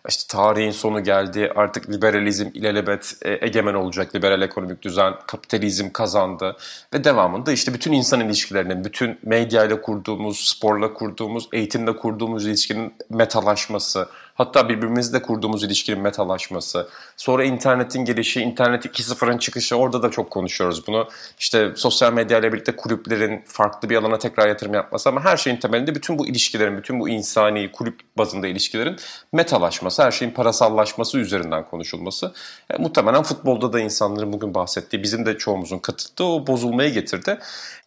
[0.09, 1.53] işte tarihin sonu geldi.
[1.57, 4.15] Artık liberalizm ilelebet e, egemen olacak.
[4.15, 6.57] Liberal ekonomik düzen, kapitalizm kazandı.
[6.95, 14.09] Ve devamında işte bütün insan ilişkilerinin, bütün medyayla kurduğumuz, sporla kurduğumuz, eğitimle kurduğumuz ilişkinin metalaşması,
[14.35, 16.89] Hatta birbirimizle kurduğumuz ilişkinin metalaşması.
[17.17, 21.09] Sonra internetin gelişi, internet 2.0'ın çıkışı orada da çok konuşuyoruz bunu.
[21.39, 25.57] İşte sosyal medya ile birlikte kulüplerin farklı bir alana tekrar yatırım yapması ama her şeyin
[25.57, 28.97] temelinde bütün bu ilişkilerin, bütün bu insani kulüp bazında ilişkilerin
[29.33, 32.33] metalaşması, her şeyin parasallaşması üzerinden konuşulması.
[32.71, 37.39] E, muhtemelen futbolda da insanların bugün bahsettiği, bizim de çoğumuzun katıldığı o bozulmaya getirdi.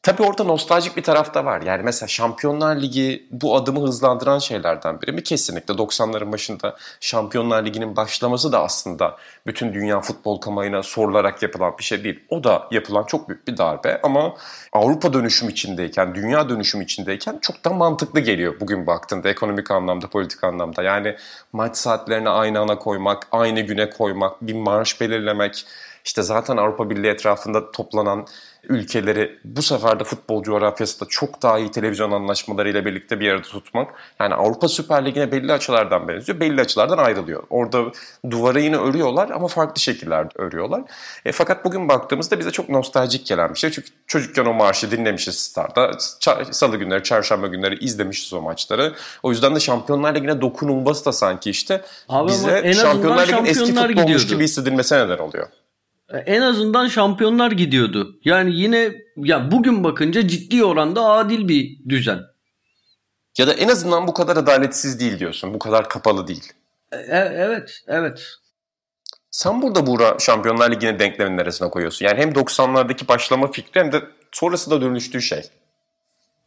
[0.06, 1.62] Tabii orada nostaljik bir taraf da var.
[1.62, 5.24] Yani mesela Şampiyonlar Ligi bu adımı hızlandıran şeylerden biri mi?
[5.24, 11.84] Kesinlikle 90'ların başında Şampiyonlar Ligi'nin başlaması da aslında bütün dünya futbol kamuoyuna sorularak yapılan bir
[11.84, 12.20] şey değil.
[12.30, 14.36] O da yapılan çok büyük bir darbe ama
[14.74, 20.44] Avrupa dönüşüm içindeyken, dünya dönüşüm içindeyken çok da mantıklı geliyor bugün baktığında ekonomik anlamda, politik
[20.44, 20.84] anlamda.
[20.84, 21.16] Yani
[21.54, 25.66] maç saatlerini aynı ana koymak, aynı güne koymak, bir marş belirlemek,
[26.06, 28.28] işte zaten Avrupa Birliği etrafında toplanan
[28.70, 33.94] ülkeleri bu sefer de futbol coğrafyasında çok daha iyi televizyon anlaşmalarıyla birlikte bir arada tutmak.
[34.20, 36.40] Yani Avrupa Süper Ligi'ne belli açılardan benziyor.
[36.40, 37.44] Belli açılardan ayrılıyor.
[37.50, 37.84] Orada
[38.30, 40.82] duvarı yine örüyorlar ama farklı şekillerde örüyorlar.
[41.26, 43.72] E, fakat bugün baktığımızda bize çok nostaljik gelen bir şey.
[43.72, 45.92] Çünkü çocukken o marşı dinlemişiz Star'da.
[46.52, 48.94] Salı günleri, çarşamba günleri izlemişiz o maçları.
[49.24, 53.96] O yüzden de Şampiyonlar Ligi'ne dokunulması da sanki işte Abi bize Şampiyonlar Ligi'nin eski futbolmuş
[53.96, 54.28] gidiyordu.
[54.28, 55.48] gibi hissedilmesine neden oluyor
[56.14, 58.20] en azından şampiyonlar gidiyordu.
[58.26, 62.20] Yani yine ya bugün bakınca ciddi oranda adil bir düzen.
[63.38, 65.54] Ya da en azından bu kadar adaletsiz değil diyorsun.
[65.54, 66.54] Bu kadar kapalı değil.
[66.92, 68.30] E, e evet, evet.
[69.32, 72.06] Sen burada Buğra Şampiyonlar Ligi'ni denklemin neresine koyuyorsun?
[72.06, 75.50] Yani hem 90'lardaki başlama fikri hem de sonrasında dönüştüğü şey.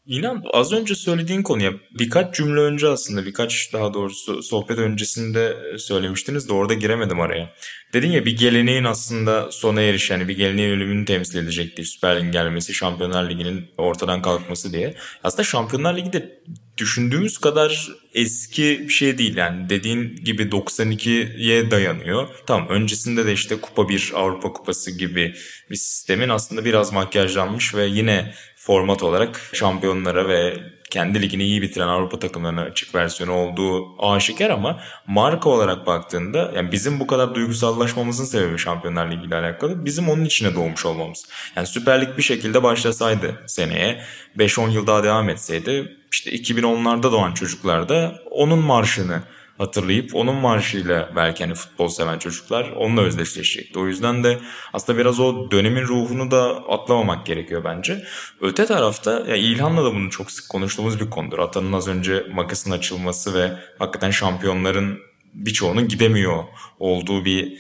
[0.09, 6.49] İnan az önce söylediğin konuya birkaç cümle önce aslında birkaç daha doğrusu sohbet öncesinde söylemiştiniz
[6.49, 7.51] de orada giremedim araya.
[7.93, 12.33] Dedin ya bir geleneğin aslında sona eriş yani bir geleneğin ölümünü temsil edecekti Süper Lig'in
[12.33, 14.95] gelmesi, Şampiyonlar Ligi'nin ortadan kalkması diye.
[15.25, 16.41] Aslında Şampiyonlar Ligi de
[16.79, 22.29] düşündüğümüz kadar eski bir şey değil yani dediğin gibi 92'ye dayanıyor.
[22.47, 25.35] Tamam öncesinde de işte Kupa 1 Avrupa Kupası gibi
[25.71, 30.57] bir sistemin aslında biraz makyajlanmış ve yine format olarak şampiyonlara ve
[30.91, 36.73] kendi ligini iyi bitiren Avrupa takımlarına açık versiyonu olduğu aşikar ama marka olarak baktığında yani
[36.73, 41.27] bizim bu kadar duygusallaşmamızın sebebi Şampiyonlar Ligi ile alakalı bizim onun içine doğmuş olmamız.
[41.57, 44.03] Yani Süper Lig bir şekilde başlasaydı seneye
[44.39, 49.23] 5-10 yıl daha devam etseydi işte 2010'larda doğan çocuklar da onun marşını
[49.59, 53.79] hatırlayıp onun marşıyla belki hani futbol seven çocuklar onunla özdeşleşecekti.
[53.79, 54.39] O yüzden de
[54.73, 58.05] aslında biraz o dönemin ruhunu da atlamamak gerekiyor bence.
[58.41, 61.39] Öte tarafta ya İlhan'la da bunu çok sık konuştuğumuz bir konudur.
[61.39, 64.99] Atanın az önce makasın açılması ve hakikaten şampiyonların
[65.35, 66.45] birçoğunun gidemiyor
[66.79, 67.59] olduğu bir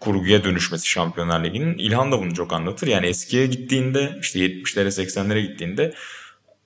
[0.00, 1.78] kurguya dönüşmesi Şampiyonlar Ligi'nin.
[1.78, 2.86] İlhan da bunu çok anlatır.
[2.86, 5.94] Yani eskiye gittiğinde işte 70'lere 80'lere gittiğinde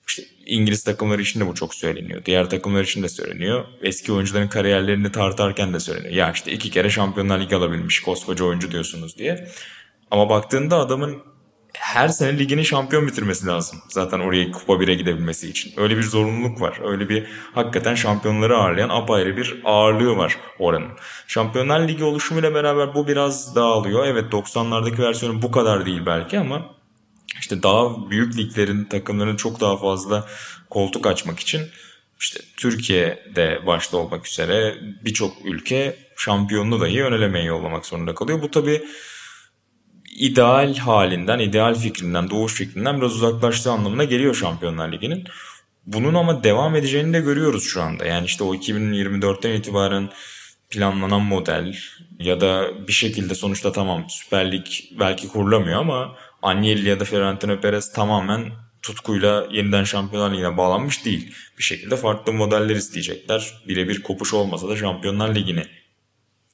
[0.07, 2.25] işte İngiliz takımları için de bu çok söyleniyor.
[2.25, 3.65] Diğer takımlar için de söyleniyor.
[3.81, 6.13] Eski oyuncuların kariyerlerini tartarken de söyleniyor.
[6.13, 9.47] Ya işte iki kere Şampiyonlar Ligi alabilmiş koskoca oyuncu diyorsunuz diye.
[10.11, 11.23] Ama baktığında adamın
[11.77, 13.79] her sene ligini şampiyon bitirmesi lazım.
[13.89, 15.73] Zaten oraya Kupa 1'e gidebilmesi için.
[15.77, 16.79] Öyle bir zorunluluk var.
[16.83, 20.91] Öyle bir hakikaten şampiyonları ağırlayan apayrı bir ağırlığı var oranın.
[21.27, 24.05] Şampiyonlar Ligi oluşumuyla beraber bu biraz dağılıyor.
[24.05, 26.74] Evet 90'lardaki versiyonu bu kadar değil belki ama
[27.39, 30.27] işte daha büyük liglerin takımların çok daha fazla
[30.69, 31.61] koltuk açmak için
[32.19, 38.41] işte Türkiye'de başta olmak üzere birçok ülke şampiyonluğu dahi ön yollamak zorunda kalıyor.
[38.41, 38.83] Bu tabi
[40.15, 45.23] ideal halinden, ideal fikrinden, doğuş fikrinden biraz uzaklaştığı anlamına geliyor Şampiyonlar Ligi'nin.
[45.85, 48.05] Bunun ama devam edeceğini de görüyoruz şu anda.
[48.05, 50.09] Yani işte o 2024'ten itibaren
[50.69, 51.75] planlanan model
[52.19, 54.65] ya da bir şekilde sonuçta tamam Süper Lig
[54.99, 61.33] belki kurulamıyor ama Agnelli ya da Florentino Perez tamamen tutkuyla yeniden Şampiyonlar Ligi'ne bağlanmış değil.
[61.57, 63.53] Bir şekilde farklı modeller isteyecekler.
[63.67, 65.63] Birebir kopuş olmasa da Şampiyonlar Ligi'ni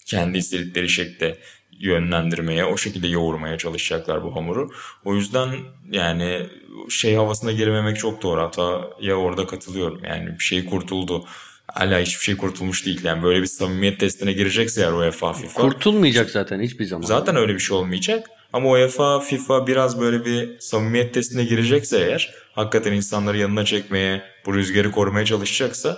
[0.06, 1.38] kendi istedikleri şekilde
[1.72, 4.70] yönlendirmeye, o şekilde yoğurmaya çalışacaklar bu hamuru.
[5.06, 5.50] O yüzden
[5.92, 6.48] yani
[6.90, 8.42] şey havasına girmemek çok doğru.
[8.42, 10.04] Hatta ya orada katılıyorum.
[10.04, 11.26] Yani bir şey kurtuldu.
[11.68, 13.04] Hala hiçbir şey kurtulmuş değil.
[13.04, 15.62] Yani böyle bir samimiyet testine girecekse eğer UEFA FIFA.
[15.62, 17.08] Kurtulmayacak zaten hiçbir zaman.
[17.08, 18.30] Zaten öyle bir şey olmayacak.
[18.54, 24.54] Ama UEFA, FIFA biraz böyle bir samimiyet testine girecekse eğer hakikaten insanları yanına çekmeye, bu
[24.54, 25.98] rüzgarı korumaya çalışacaksa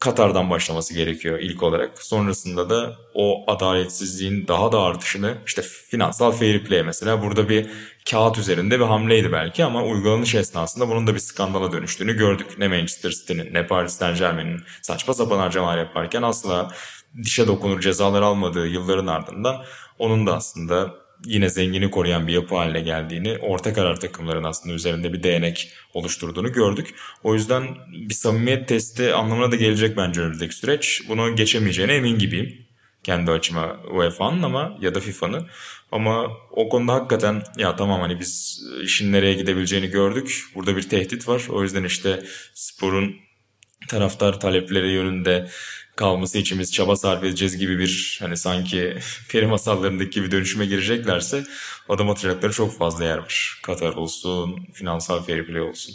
[0.00, 2.02] Katar'dan başlaması gerekiyor ilk olarak.
[2.02, 7.70] Sonrasında da o adaletsizliğin daha da artışını işte finansal fair play mesela burada bir
[8.10, 12.46] kağıt üzerinde bir hamleydi belki ama uygulanış esnasında bunun da bir skandala dönüştüğünü gördük.
[12.58, 16.70] Ne Manchester City'nin ne Paris Saint Germain'in saçma sapan harcamalar yaparken asla
[17.24, 19.64] dişe dokunur cezalar almadığı yılların ardından
[19.98, 20.94] onun da aslında
[21.24, 26.52] yine zengini koruyan bir yapı haline geldiğini, orta karar takımların aslında üzerinde bir değnek oluşturduğunu
[26.52, 26.94] gördük.
[27.22, 31.02] O yüzden bir samimiyet testi anlamına da gelecek bence önümüzdeki süreç.
[31.08, 32.68] Bunu geçemeyeceğine emin gibiyim.
[33.02, 35.46] Kendi açıma UEFA'nın ama ya da FIFA'nın.
[35.92, 40.44] Ama o konuda hakikaten ya tamam hani biz işin nereye gidebileceğini gördük.
[40.54, 41.42] Burada bir tehdit var.
[41.48, 42.22] O yüzden işte
[42.54, 43.16] sporun
[43.88, 45.48] taraftar talepleri yönünde
[45.98, 48.98] kalması için çaba sarf edeceğiz gibi bir hani sanki
[49.30, 51.44] peri masallarındaki gibi dönüşüme gireceklerse
[51.88, 53.60] adım atacakları çok fazla yer var.
[53.66, 55.94] Katar olsun, finansal fair play olsun.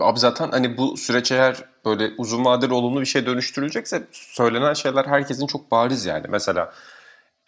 [0.00, 5.04] Abi zaten hani bu süreç eğer böyle uzun vadeli olumlu bir şey dönüştürülecekse söylenen şeyler
[5.04, 6.26] herkesin çok bariz yani.
[6.28, 6.72] Mesela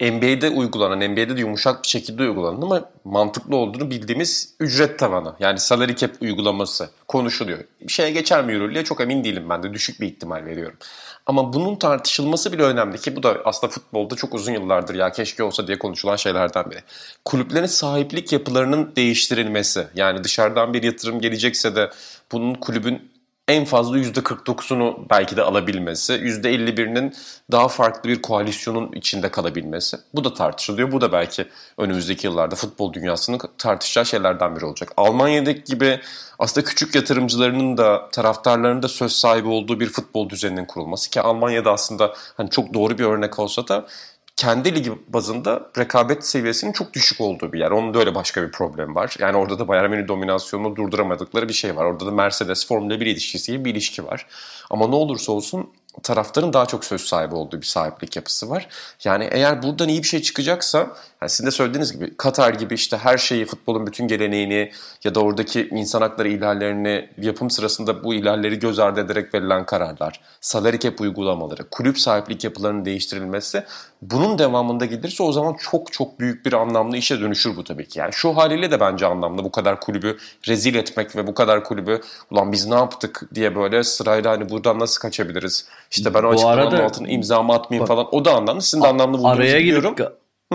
[0.01, 5.35] NBA'de uygulanan, NBA'de de yumuşak bir şekilde uygulanan ama mantıklı olduğunu bildiğimiz ücret tavanı.
[5.39, 7.59] Yani salary cap uygulaması konuşuluyor.
[7.81, 10.77] Bir şeye geçer mi Euroleague'ye çok emin değilim ben de düşük bir ihtimal veriyorum.
[11.25, 15.43] Ama bunun tartışılması bile önemli ki bu da aslında futbolda çok uzun yıllardır ya keşke
[15.43, 16.79] olsa diye konuşulan şeylerden biri.
[17.25, 19.87] Kulüplerin sahiplik yapılarının değiştirilmesi.
[19.95, 21.89] Yani dışarıdan bir yatırım gelecekse de
[22.31, 23.12] bunun kulübün
[23.47, 27.13] en fazla %49'unu belki de alabilmesi, %51'inin
[27.51, 29.97] daha farklı bir koalisyonun içinde kalabilmesi.
[30.13, 30.91] Bu da tartışılıyor.
[30.91, 34.91] Bu da belki önümüzdeki yıllarda futbol dünyasının tartışacağı şeylerden biri olacak.
[34.97, 35.99] Almanya'daki gibi
[36.39, 41.71] aslında küçük yatırımcılarının da taraftarlarının da söz sahibi olduğu bir futbol düzeninin kurulması ki Almanya'da
[41.71, 43.85] aslında hani çok doğru bir örnek olsa da
[44.35, 47.71] kendi ligi bazında rekabet seviyesinin çok düşük olduğu bir yer.
[47.71, 49.15] Onun da öyle başka bir problem var.
[49.19, 51.85] Yani orada da Bayern Münih dominasyonunu durduramadıkları bir şey var.
[51.85, 54.27] Orada da Mercedes Formula 1 ilişkisi gibi bir ilişki var.
[54.69, 55.69] Ama ne olursa olsun
[56.03, 58.67] taraftarın daha çok söz sahibi olduğu bir sahiplik yapısı var.
[59.03, 60.77] Yani eğer buradan iyi bir şey çıkacaksa,
[61.21, 64.71] yani sizin de söylediğiniz gibi Katar gibi işte her şeyi, futbolun bütün geleneğini
[65.03, 70.21] ya da oradaki insan hakları ihlallerini yapım sırasında bu ihlalleri göz ardı ederek verilen kararlar,
[70.41, 73.63] salary cap uygulamaları, kulüp sahiplik yapılarının değiştirilmesi
[74.01, 77.99] bunun devamında gelirse o zaman çok çok büyük bir anlamlı işe dönüşür bu tabii ki.
[77.99, 82.01] Yani şu haliyle de bence anlamlı bu kadar kulübü rezil etmek ve bu kadar kulübü
[82.31, 85.65] ulan biz ne yaptık diye böyle sırayla hani buradan nasıl kaçabiliriz?
[85.93, 88.07] İşte ben o açıklamanın arada, altına imzamı atmayayım bak, falan.
[88.11, 88.61] O da anlamlı.
[88.61, 89.95] Sizin de anlamlı bulduğunuzu araya biliyorum.
[89.97, 90.09] Girip,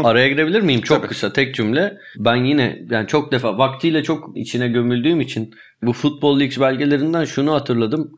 [0.07, 0.81] araya girebilir miyim?
[0.81, 1.09] Çok Tabii.
[1.09, 1.98] kısa tek cümle.
[2.16, 7.55] Ben yine yani çok defa vaktiyle çok içine gömüldüğüm için bu Football Leagues belgelerinden şunu
[7.55, 8.12] hatırladım.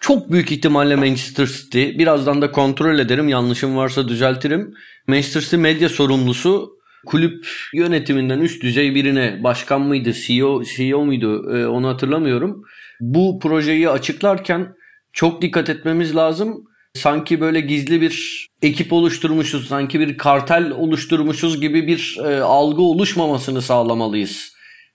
[0.00, 4.74] Çok büyük ihtimalle Manchester City, birazdan da kontrol ederim yanlışım varsa düzeltirim.
[5.06, 11.66] Manchester City medya sorumlusu kulüp yönetiminden üst düzey birine başkan mıydı, CEO, CEO muydu e,
[11.66, 12.62] onu hatırlamıyorum.
[13.00, 14.74] Bu projeyi açıklarken
[15.12, 16.64] çok dikkat etmemiz lazım.
[16.94, 23.62] Sanki böyle gizli bir ekip oluşturmuşuz, sanki bir kartel oluşturmuşuz gibi bir e, algı oluşmamasını
[23.62, 24.52] sağlamalıyız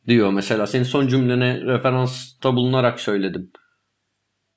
[0.08, 0.67] diyor mesela.
[0.67, 3.52] Senin son cümlene referansta bulunarak söyledim.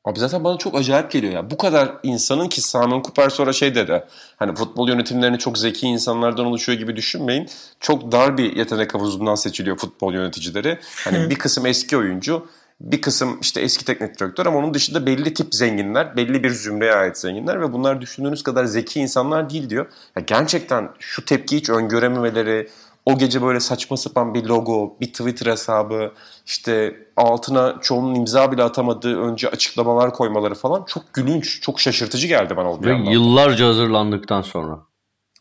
[0.06, 1.50] Abi zaten bana çok acayip geliyor ya.
[1.50, 4.04] Bu kadar insanın ki Simon Cooper sonra şey dedi.
[4.36, 7.48] Hani futbol yönetimlerini çok zeki insanlardan oluşuyor gibi düşünmeyin.
[7.80, 10.78] Çok dar bir yetenek havuzundan seçiliyor futbol yöneticileri.
[11.04, 12.46] Hani bir kısım eski oyuncu,
[12.80, 16.94] bir kısım işte eski teknik direktör ama onun dışında belli tip zenginler, belli bir zümreye
[16.94, 19.86] ait zenginler ve bunlar düşündüğünüz kadar zeki insanlar değil diyor.
[20.16, 22.68] Ya gerçekten şu tepki hiç öngörememeleri,
[23.06, 26.12] o gece böyle saçma sapan bir logo, bir Twitter hesabı,
[26.46, 32.56] işte altına çoğunun imza bile atamadığı önce açıklamalar koymaları falan çok gülünç, çok şaşırtıcı geldi
[32.56, 34.78] bana Ve yıllarca hazırlandıktan sonra.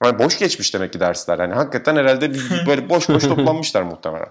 [0.03, 1.39] Yani boş geçmiş demek ki dersler.
[1.39, 2.31] Yani hakikaten herhalde
[2.67, 4.29] böyle boş boş toplanmışlar muhtemelen.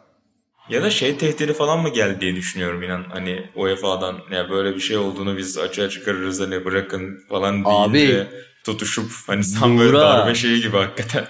[0.68, 3.04] Ya da şey tehdidi falan mı geldi diye düşünüyorum inan.
[3.12, 8.26] Hani UEFA'dan ya böyle bir şey olduğunu biz açığa çıkarırız hani bırakın falan deyince Abi,
[8.64, 11.24] tutuşup hani tam böyle darbe şeyi gibi hakikaten.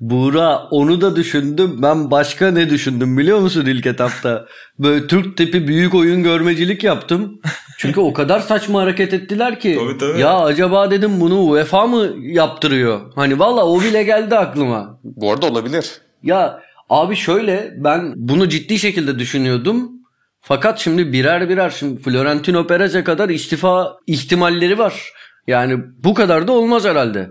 [0.00, 1.82] Buğra onu da düşündüm.
[1.82, 4.46] Ben başka ne düşündüm biliyor musun ilk etapta?
[4.78, 7.40] Böyle Türk tipi büyük oyun görmecilik yaptım.
[7.78, 9.78] Çünkü o kadar saçma hareket ettiler ki.
[9.80, 10.20] Tabii, tabii.
[10.20, 13.00] Ya acaba dedim bunu UEFA mı yaptırıyor?
[13.14, 15.00] Hani valla o bile geldi aklıma.
[15.04, 15.90] Bu arada olabilir.
[16.22, 19.92] Ya abi şöyle ben bunu ciddi şekilde düşünüyordum.
[20.40, 25.12] Fakat şimdi birer birer şimdi Florentino Perez'e kadar istifa ihtimalleri var.
[25.46, 27.30] Yani bu kadar da olmaz herhalde.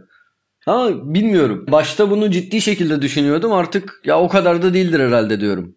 [0.65, 1.65] Ama bilmiyorum.
[1.71, 3.53] Başta bunu ciddi şekilde düşünüyordum.
[3.53, 5.75] Artık ya o kadar da değildir herhalde diyorum.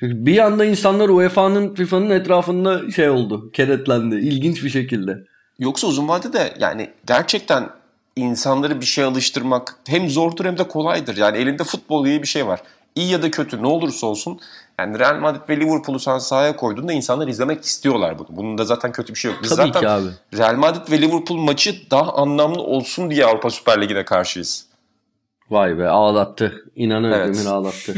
[0.00, 3.50] Çünkü bir anda insanlar UEFA'nın FIFA'nın etrafında şey oldu.
[3.52, 4.14] Kenetlendi.
[4.14, 5.16] İlginç bir şekilde.
[5.58, 7.68] Yoksa uzun vadede yani gerçekten
[8.16, 11.16] insanları bir şey alıştırmak hem zordur hem de kolaydır.
[11.16, 12.60] Yani elinde futbol diye bir şey var.
[12.96, 14.40] İyi ya da kötü ne olursa olsun
[14.78, 18.26] yani Real Madrid ve Liverpool'u sen sahaya koyduğunda insanlar izlemek istiyorlar bunu.
[18.30, 19.40] Bunun da zaten kötü bir şey yok.
[19.42, 20.08] Biz Tabii zaten ki abi.
[20.38, 24.66] Real Madrid ve Liverpool maçı daha anlamlı olsun diye Avrupa Süper Ligi'ne karşıyız.
[25.50, 26.64] Vay be ağlattı.
[26.76, 27.28] İnan Evet.
[27.28, 27.94] Özdemir ağlattı.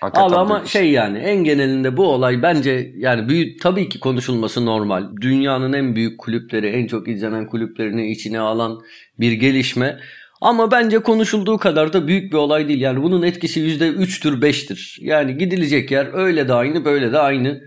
[0.00, 4.00] Hakikaten Abi ama bir şey yani en genelinde bu olay bence yani büyük tabii ki
[4.00, 5.16] konuşulması normal.
[5.20, 8.80] Dünyanın en büyük kulüpleri, en çok izlenen kulüplerini içine alan
[9.20, 10.00] bir gelişme.
[10.40, 12.80] Ama bence konuşulduğu kadar da büyük bir olay değil.
[12.80, 15.04] Yani bunun etkisi %3'tür 5'tir.
[15.04, 17.60] Yani gidilecek yer öyle de aynı böyle de aynı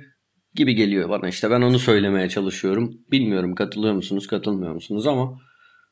[0.55, 1.51] gibi geliyor bana işte.
[1.51, 2.93] Ben onu söylemeye çalışıyorum.
[3.11, 5.39] Bilmiyorum katılıyor musunuz katılmıyor musunuz ama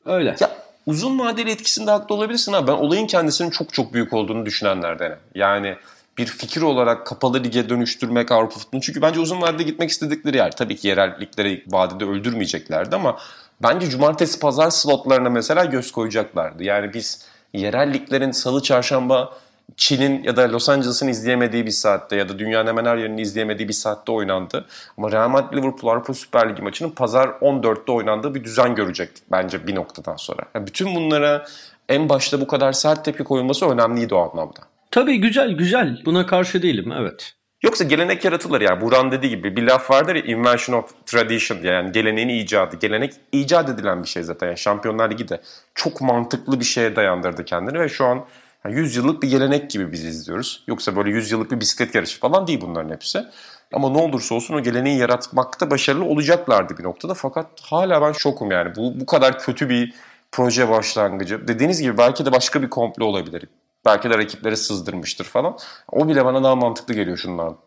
[0.04, 0.36] öyle.
[0.40, 0.50] Ya
[0.86, 5.18] uzun vadeli etkisinde haklı olabilirsin ama ben olayın kendisinin çok çok büyük olduğunu düşünenlerdenim.
[5.34, 5.76] Yani
[6.18, 8.82] bir fikir olarak kapalı lige dönüştürmek Avrupa futbolunu.
[8.82, 10.56] Çünkü bence uzun vadede gitmek istedikleri yer.
[10.56, 13.18] Tabii ki yerel ligleri vadede öldürmeyeceklerdi ama
[13.62, 16.64] bence cumartesi pazar slotlarına mesela göz koyacaklardı.
[16.64, 19.32] Yani biz yerel liglerin salı çarşamba
[19.76, 23.68] Çin'in ya da Los Angeles'ın izleyemediği bir saatte ya da dünyanın hemen her yerinin izleyemediği
[23.68, 24.66] bir saatte oynandı.
[24.98, 29.66] Ama Real Madrid Liverpool Avrupa Süper Ligi maçının pazar 14'te oynandığı bir düzen görecektik bence
[29.66, 30.42] bir noktadan sonra.
[30.54, 31.46] Yani bütün bunlara
[31.88, 34.60] en başta bu kadar sert tepki koyulması önemliydi o anlamda.
[34.90, 37.34] Tabii güzel güzel buna karşı değilim evet.
[37.62, 38.80] Yoksa gelenek yaratılır yani.
[38.80, 42.76] Buran dediği gibi bir laf vardır ya invention of tradition yani geleneğin icadı.
[42.76, 44.46] Gelenek icat edilen bir şey zaten.
[44.46, 45.40] Yani Şampiyonlar Ligi de
[45.74, 48.24] çok mantıklı bir şeye dayandırdı kendini ve şu an
[48.64, 50.64] yani 100 yıllık bir gelenek gibi biz izliyoruz.
[50.66, 53.24] Yoksa böyle 100 yıllık bir bisiklet yarışı falan değil bunların hepsi.
[53.72, 57.14] Ama ne olursa olsun o geleneği yaratmakta başarılı olacaklardı bir noktada.
[57.14, 58.76] Fakat hala ben şokum yani.
[58.76, 59.94] Bu, bu kadar kötü bir
[60.32, 61.48] proje başlangıcı.
[61.48, 63.44] Dediğiniz gibi belki de başka bir komplo olabilir.
[63.84, 65.58] Belki de rakipleri sızdırmıştır falan.
[65.92, 67.58] O bile bana daha mantıklı geliyor şundan.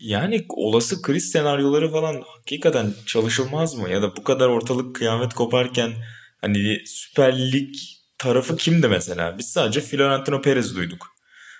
[0.00, 3.90] Yani olası kriz senaryoları falan hakikaten çalışılmaz mı?
[3.90, 5.92] Ya da bu kadar ortalık kıyamet koparken
[6.40, 7.74] hani Süper Lig
[8.18, 9.38] tarafı kimdi mesela?
[9.38, 11.06] Biz sadece Florentino Perez duyduk.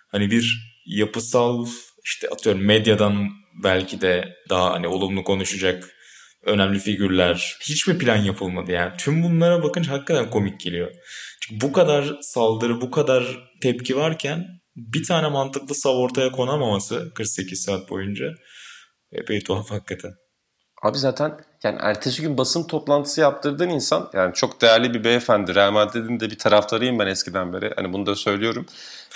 [0.08, 1.66] Hani bir yapısal
[2.04, 3.28] işte atıyorum medyadan
[3.64, 5.90] belki de daha hani olumlu konuşacak
[6.42, 7.56] önemli figürler.
[7.60, 8.92] Hiç mi plan yapılmadı yani?
[8.98, 10.90] Tüm bunlara bakınca hakikaten komik geliyor.
[11.60, 14.46] Bu kadar saldırı, bu kadar tepki varken
[14.76, 18.26] bir tane mantıklı sav ortaya konamaması 48 saat boyunca
[19.12, 20.10] epey tuhaf hakikaten.
[20.82, 25.54] Abi zaten yani ertesi gün basın toplantısı yaptırdığın insan yani çok değerli bir beyefendi.
[25.54, 27.72] Real Madrid'in de bir taraftarıyım ben eskiden beri.
[27.76, 28.66] Hani bunu da söylüyorum.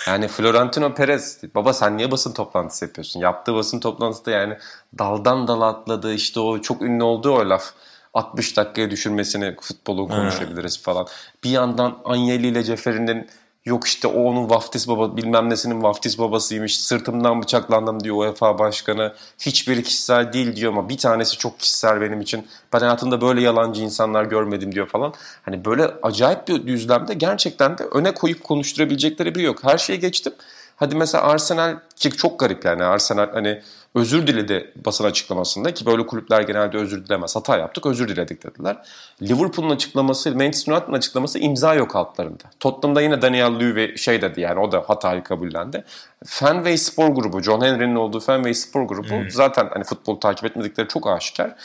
[0.07, 3.19] Yani Florentino Perez baba sen niye basın toplantısı yapıyorsun?
[3.19, 4.57] Yaptığı basın toplantısında yani
[4.99, 7.73] daldan dala atladı işte o çok ünlü olduğu o laf.
[8.13, 11.07] 60 dakikaya düşürmesini futbolu konuşabiliriz falan.
[11.43, 13.27] Bir yandan Anyeli ile Ceferi'nin
[13.67, 19.13] yok işte o onun vaftiz baba bilmem nesinin vaftiz babasıymış sırtımdan bıçaklandım diyor UEFA başkanı.
[19.39, 22.47] Hiçbiri kişisel değil diyor ama bir tanesi çok kişisel benim için.
[22.73, 25.13] Ben hayatımda böyle yalancı insanlar görmedim diyor falan.
[25.41, 29.63] Hani böyle acayip bir düzlemde gerçekten de öne koyup konuşturabilecekleri biri yok.
[29.63, 30.33] Her şeyi geçtim.
[30.77, 33.61] Hadi mesela Arsenal ki çok garip yani Arsenal hani
[33.95, 37.35] özür diledi basın açıklamasında ki böyle kulüpler genelde özür dilemez.
[37.35, 38.77] Hata yaptık özür diledik dediler.
[39.21, 42.43] Liverpool'un açıklaması, Manchester United'ın açıklaması imza yok altlarında.
[42.59, 45.83] Tottenham'da yine Daniel Levy şey dedi yani o da hatayı kabullendi.
[46.25, 49.31] Fenway Spor Grubu, John Henry'nin olduğu Fenway Spor Grubu hmm.
[49.31, 51.55] zaten hani futbol takip etmedikleri çok aşikar.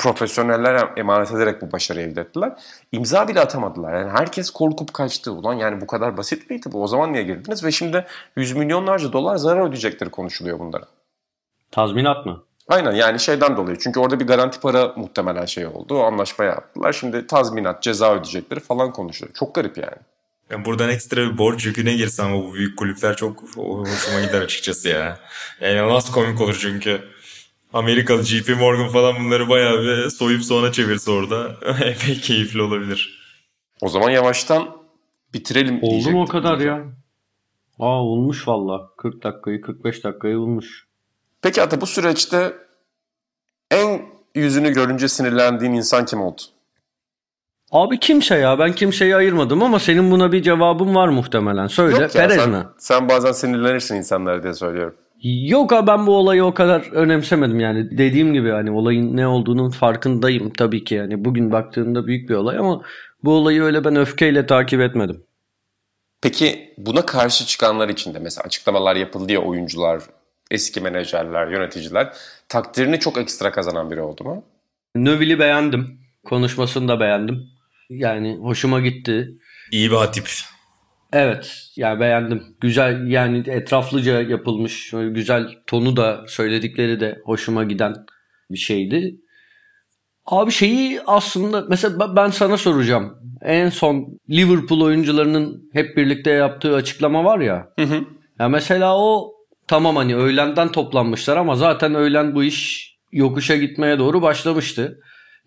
[0.00, 2.52] Profesyoneller emanet ederek bu başarıyı elde ettiler.
[2.92, 3.94] İmza bile atamadılar.
[3.94, 5.32] Yani herkes korkup kaçtı.
[5.32, 6.82] Ulan yani bu kadar basit miydi bu?
[6.82, 7.64] O zaman niye girdiniz?
[7.64, 10.84] Ve şimdi yüz milyonlarca dolar zarar ödeyecekleri konuşuluyor bunlara.
[11.70, 12.42] Tazminat mı?
[12.68, 13.78] Aynen yani şeyden dolayı.
[13.80, 15.98] Çünkü orada bir garanti para muhtemelen şey oldu.
[15.98, 16.92] O anlaşma yaptılar.
[16.92, 19.32] Şimdi tazminat, ceza ödeyecekleri falan konuşuyor.
[19.34, 19.96] Çok garip yani.
[20.50, 25.18] Yani buradan ekstra bir borç yüküne girsem bu büyük kulüpler çok hoşuma gider açıkçası ya.
[25.60, 27.02] Yani nasıl komik olur çünkü.
[27.74, 33.20] Amerikalı JP Morgan falan bunları bayağı bir soyup sonra çevirse orada epey keyifli olabilir.
[33.80, 34.68] O zaman yavaştan
[35.34, 36.84] bitirelim Oldu mu o kadar ya?
[37.78, 38.90] Aa olmuş valla.
[38.96, 40.86] 40 dakikayı 45 dakikayı bulmuş.
[41.42, 42.52] Peki Ata bu süreçte
[43.70, 44.02] en
[44.34, 46.42] yüzünü görünce sinirlendiğin insan kim oldu?
[47.72, 51.66] Abi kimse ya ben kimseyi ayırmadım ama senin buna bir cevabın var muhtemelen.
[51.66, 52.66] Söyle Yok ya, Perez sen, mi?
[52.78, 54.94] Sen bazen sinirlenirsin insanlara diye söylüyorum.
[55.22, 59.70] Yok abi ben bu olayı o kadar önemsemedim yani dediğim gibi hani olayın ne olduğunun
[59.70, 62.82] farkındayım tabii ki yani bugün baktığımda büyük bir olay ama
[63.24, 65.24] bu olayı öyle ben öfkeyle takip etmedim.
[66.22, 70.02] Peki buna karşı çıkanlar için de mesela açıklamalar yapıldı ya oyuncular,
[70.50, 72.12] eski menajerler, yöneticiler
[72.48, 74.44] takdirini çok ekstra kazanan biri oldu mu?
[74.94, 76.00] Növil'i beğendim.
[76.24, 77.46] Konuşmasını da beğendim.
[77.90, 79.28] Yani hoşuma gitti.
[79.72, 80.28] İyi bir hatip.
[81.12, 82.42] Evet yani beğendim.
[82.60, 84.90] Güzel yani etraflıca yapılmış.
[85.10, 87.94] Güzel tonu da söyledikleri de hoşuma giden
[88.50, 89.16] bir şeydi.
[90.26, 93.18] Abi şeyi aslında mesela ben sana soracağım.
[93.42, 97.68] En son Liverpool oyuncularının hep birlikte yaptığı açıklama var ya.
[97.78, 98.04] Hı hı.
[98.38, 99.32] Ya mesela o
[99.66, 105.00] tamam hani öğlenden toplanmışlar ama zaten öğlen bu iş yokuşa gitmeye doğru başlamıştı.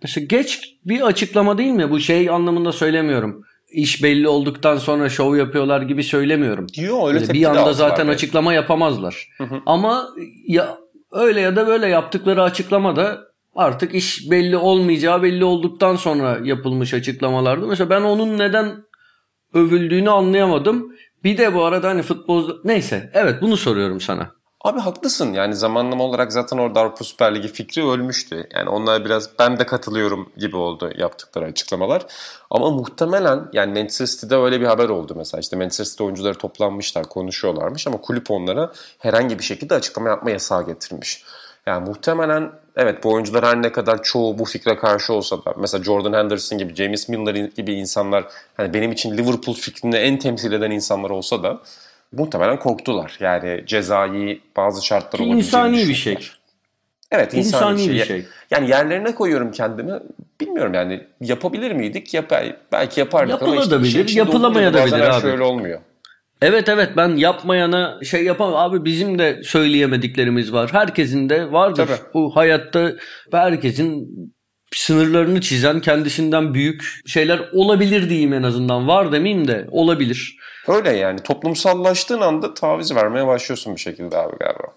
[0.03, 1.89] Mesela geç bir açıklama değil mi?
[1.89, 3.43] Bu şey anlamında söylemiyorum.
[3.74, 6.67] İş belli olduktan sonra şov yapıyorlar gibi söylemiyorum.
[6.78, 9.30] Yok öyle yani Bir anda zaten açıklama yapamazlar.
[9.38, 9.61] Hı hı.
[9.65, 10.09] Ama
[10.47, 10.78] ya
[11.11, 13.21] öyle ya da böyle yaptıkları açıklamada
[13.55, 17.67] artık iş belli olmayacağı belli olduktan sonra yapılmış açıklamalardı.
[17.67, 18.84] Mesela ben onun neden
[19.53, 20.93] övüldüğünü anlayamadım.
[21.24, 24.32] Bir de bu arada hani futbol neyse evet bunu soruyorum sana.
[24.64, 28.47] Abi haklısın yani zamanlama olarak zaten orada Avrupa Süper Ligi fikri ölmüştü.
[28.55, 32.05] Yani onlar biraz ben de katılıyorum gibi oldu yaptıkları açıklamalar.
[32.49, 35.41] Ama muhtemelen yani Manchester City'de öyle bir haber oldu mesela.
[35.41, 40.66] İşte Manchester City oyuncuları toplanmışlar konuşuyorlarmış ama kulüp onlara herhangi bir şekilde açıklama yapma yasağı
[40.66, 41.24] getirmiş.
[41.66, 45.84] Yani muhtemelen evet bu oyuncular her ne kadar çoğu bu fikre karşı olsa da mesela
[45.84, 48.26] Jordan Henderson gibi, James Milner gibi insanlar
[48.57, 51.59] hani benim için Liverpool fikrini en temsil eden insanlar olsa da
[52.14, 53.18] muhtemelen korktular.
[53.20, 56.18] Yani cezai bazı şartlar olabileceğini İnsani bir şey.
[57.11, 58.18] Evet insani, insani bir, şey.
[58.18, 58.26] bir şey.
[58.51, 59.99] Yani yerlerine koyuyorum kendimi.
[60.41, 62.14] Bilmiyorum yani yapabilir miydik?
[62.14, 62.34] Yap
[62.72, 65.22] belki yapardık Yapılabilir, ama işte yapılamayabilir abi.
[65.22, 65.80] şöyle olmuyor.
[66.41, 68.55] Evet evet ben yapmayana şey yapamam.
[68.55, 70.74] Abi bizim de söyleyemediklerimiz var.
[70.74, 71.88] Herkesin de vardır.
[71.88, 72.14] Tabii.
[72.14, 72.91] Bu hayatta
[73.32, 74.09] herkesin
[74.76, 78.88] sınırlarını çizen kendisinden büyük şeyler olabilir diyeyim en azından.
[78.88, 80.38] Var demeyeyim de olabilir.
[80.67, 84.67] Öyle yani toplumsallaştığın anda taviz vermeye başlıyorsun bir şekilde abi galiba.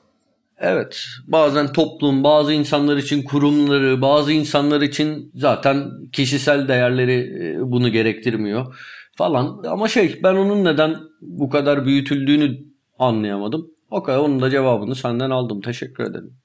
[0.59, 7.88] Evet bazen toplum bazı insanlar için kurumları bazı insanlar için zaten kişisel değerleri e, bunu
[7.88, 8.76] gerektirmiyor
[9.16, 9.62] falan.
[9.68, 12.59] Ama şey ben onun neden bu kadar büyütüldüğünü
[12.99, 13.70] anlayamadım.
[13.90, 15.61] O kadar onun da cevabını senden aldım.
[15.61, 16.36] Teşekkür ederim.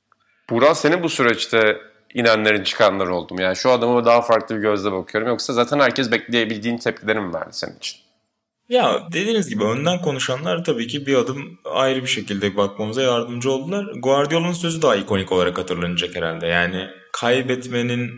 [0.49, 1.77] Burak senin bu süreçte
[2.13, 3.39] inenlerin çıkanlar oldum.
[3.39, 5.29] Yani şu adama daha farklı bir gözle bakıyorum.
[5.29, 7.99] Yoksa zaten herkes bekleyebildiğin tepkileri mi verdi senin için?
[8.69, 13.85] Ya dediğiniz gibi önden konuşanlar tabii ki bir adım ayrı bir şekilde bakmamıza yardımcı oldular.
[13.95, 16.47] Guardiola'nın sözü daha ikonik olarak hatırlanacak herhalde.
[16.47, 18.11] Yani kaybetmenin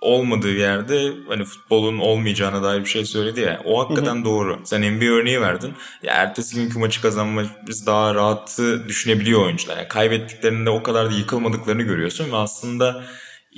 [0.00, 3.62] olmadığı yerde hani futbolun olmayacağına dair bir şey söyledi ya.
[3.64, 4.24] O hakikaten hı hı.
[4.24, 4.60] doğru.
[4.64, 5.74] Sen NBA örneği verdin.
[6.02, 9.76] Ya ertesi günkü maçı kazanmamız daha rahatı düşünebiliyor oyuncular.
[9.76, 13.04] Yani kaybettiklerinde o kadar da yıkılmadıklarını görüyorsun ve aslında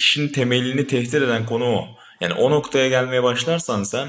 [0.00, 1.88] işin temelini tehdit eden konu o.
[2.20, 4.08] Yani o noktaya gelmeye başlarsan sen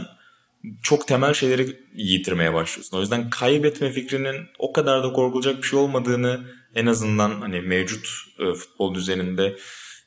[0.82, 2.98] çok temel şeyleri yitirmeye başlıyorsun.
[2.98, 6.42] O yüzden kaybetme fikrinin o kadar da korkulacak bir şey olmadığını
[6.76, 8.08] en azından hani mevcut
[8.39, 9.58] e, futbol düzeninde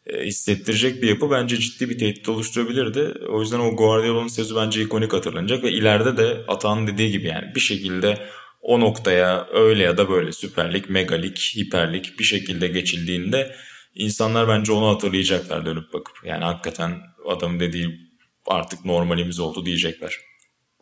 [0.07, 3.15] e, hissettirecek bir yapı bence ciddi bir tehdit oluşturabilirdi.
[3.29, 7.55] O yüzden o Guardiola'nın sözü bence ikonik hatırlanacak ve ileride de Atan dediği gibi yani
[7.55, 8.27] bir şekilde
[8.63, 13.55] o noktaya öyle ya da böyle süperlik, megalik, hiperlik bir şekilde geçildiğinde
[13.95, 16.17] insanlar bence onu hatırlayacaklar dönüp bakıp.
[16.25, 17.99] Yani hakikaten adam dediği
[18.47, 20.19] artık normalimiz oldu diyecekler.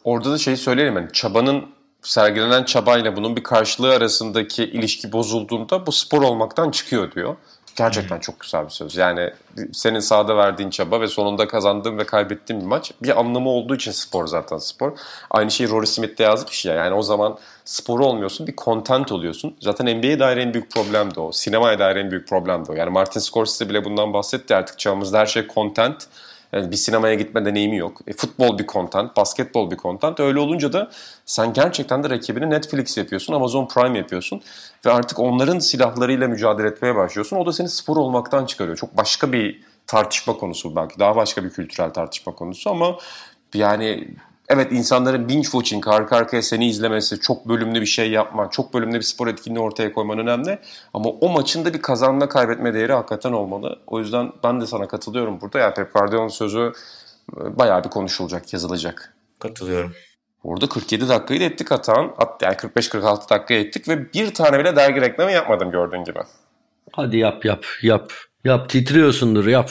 [0.05, 1.65] Orada da şeyi söyleyelim yani çabanın
[2.03, 7.37] sergilenen çabayla bunun bir karşılığı arasındaki ilişki bozulduğunda bu spor olmaktan çıkıyor diyor.
[7.77, 8.97] Gerçekten çok güzel bir söz.
[8.97, 9.31] Yani
[9.73, 13.93] senin sahada verdiğin çaba ve sonunda kazandığın ve kaybettiğin bir maç bir anlamı olduğu için
[13.93, 14.93] spor zaten spor.
[15.31, 16.75] Aynı şeyi Rory Smith de yazmış ya.
[16.75, 19.57] Yani o zaman spor olmuyorsun bir content oluyorsun.
[19.61, 21.33] Zaten NBA'ye dair en büyük problem de o.
[21.33, 22.75] Sinemaya dair en büyük problem de o.
[22.75, 26.07] Yani Martin Scorsese bile bundan bahsetti artık çağımızda her şey content.
[26.53, 28.01] Yani bir sinemaya gitme deneyimi yok.
[28.07, 30.21] E, futbol bir content, basketbol bir content.
[30.21, 30.91] Öyle olunca da
[31.27, 34.43] sen gerçekten de rakibini Netflix yapıyorsun, Amazon Prime yapıyorsun.
[34.87, 37.37] Ve artık onların silahlarıyla mücadele etmeye başlıyorsun.
[37.37, 38.77] O da seni spor olmaktan çıkarıyor.
[38.77, 40.99] Çok başka bir tartışma konusu belki.
[40.99, 42.99] Daha başka bir kültürel tartışma konusu ama
[43.55, 44.09] yani
[44.49, 48.97] evet insanların binge watching arka arkaya seni izlemesi, çok bölümlü bir şey yapma, çok bölümlü
[48.97, 50.59] bir spor etkinliği ortaya koyman önemli.
[50.95, 53.79] Ama o maçın da bir kazanma kaybetme değeri hakikaten olmalı.
[53.87, 55.59] O yüzden ben de sana katılıyorum burada.
[55.59, 56.73] Yani Pep Guardiola'nın sözü
[57.37, 59.15] e, bayağı bir konuşulacak, yazılacak.
[59.39, 59.93] Katılıyorum.
[60.45, 62.15] Orada 47 dakikayı da ettik Atan.
[62.43, 66.19] Yani 45-46 dakika ettik ve bir tane bile dergi reklamı yapmadım gördüğün gibi.
[66.93, 68.13] Hadi yap yap yap.
[68.45, 69.71] Yap titriyorsundur yap.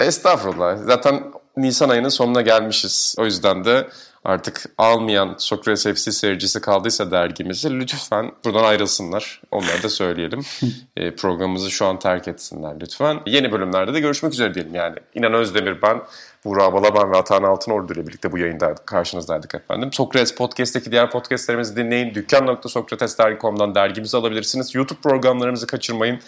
[0.00, 0.76] Estağfurullah.
[0.76, 3.16] Zaten Nisan ayının sonuna gelmişiz.
[3.18, 3.88] O yüzden de
[4.24, 9.42] artık almayan Sokrates FC seyircisi kaldıysa dergimizi lütfen buradan ayrılsınlar.
[9.50, 10.40] Onları da söyleyelim.
[10.96, 13.20] e, programımızı şu an terk etsinler lütfen.
[13.26, 14.96] Yeni bölümlerde de görüşmek üzere diyelim yani.
[15.14, 16.02] İnan Özdemir ben,
[16.44, 18.86] Buğra Balaban ve Atan Altınordu ile birlikte bu yayındaydık.
[18.86, 19.92] Karşınızdaydık efendim.
[19.92, 22.14] Sokrates Podcast'teki diğer podcastlerimizi dinleyin.
[22.14, 24.74] Dükkan.sokratesdergi.com'dan dergimizi alabilirsiniz.
[24.74, 26.20] YouTube programlarımızı kaçırmayın.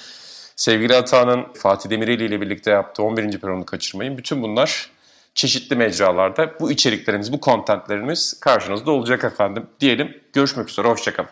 [0.56, 3.38] Sevgili Ata'nın Fatih Demireli ile birlikte yaptığı 11.
[3.38, 4.18] peronu kaçırmayın.
[4.18, 4.97] Bütün bunlar
[5.34, 9.66] çeşitli mecralarda bu içeriklerimiz, bu kontentlerimiz karşınızda olacak efendim.
[9.80, 11.30] Diyelim görüşmek üzere, hoşçakalın.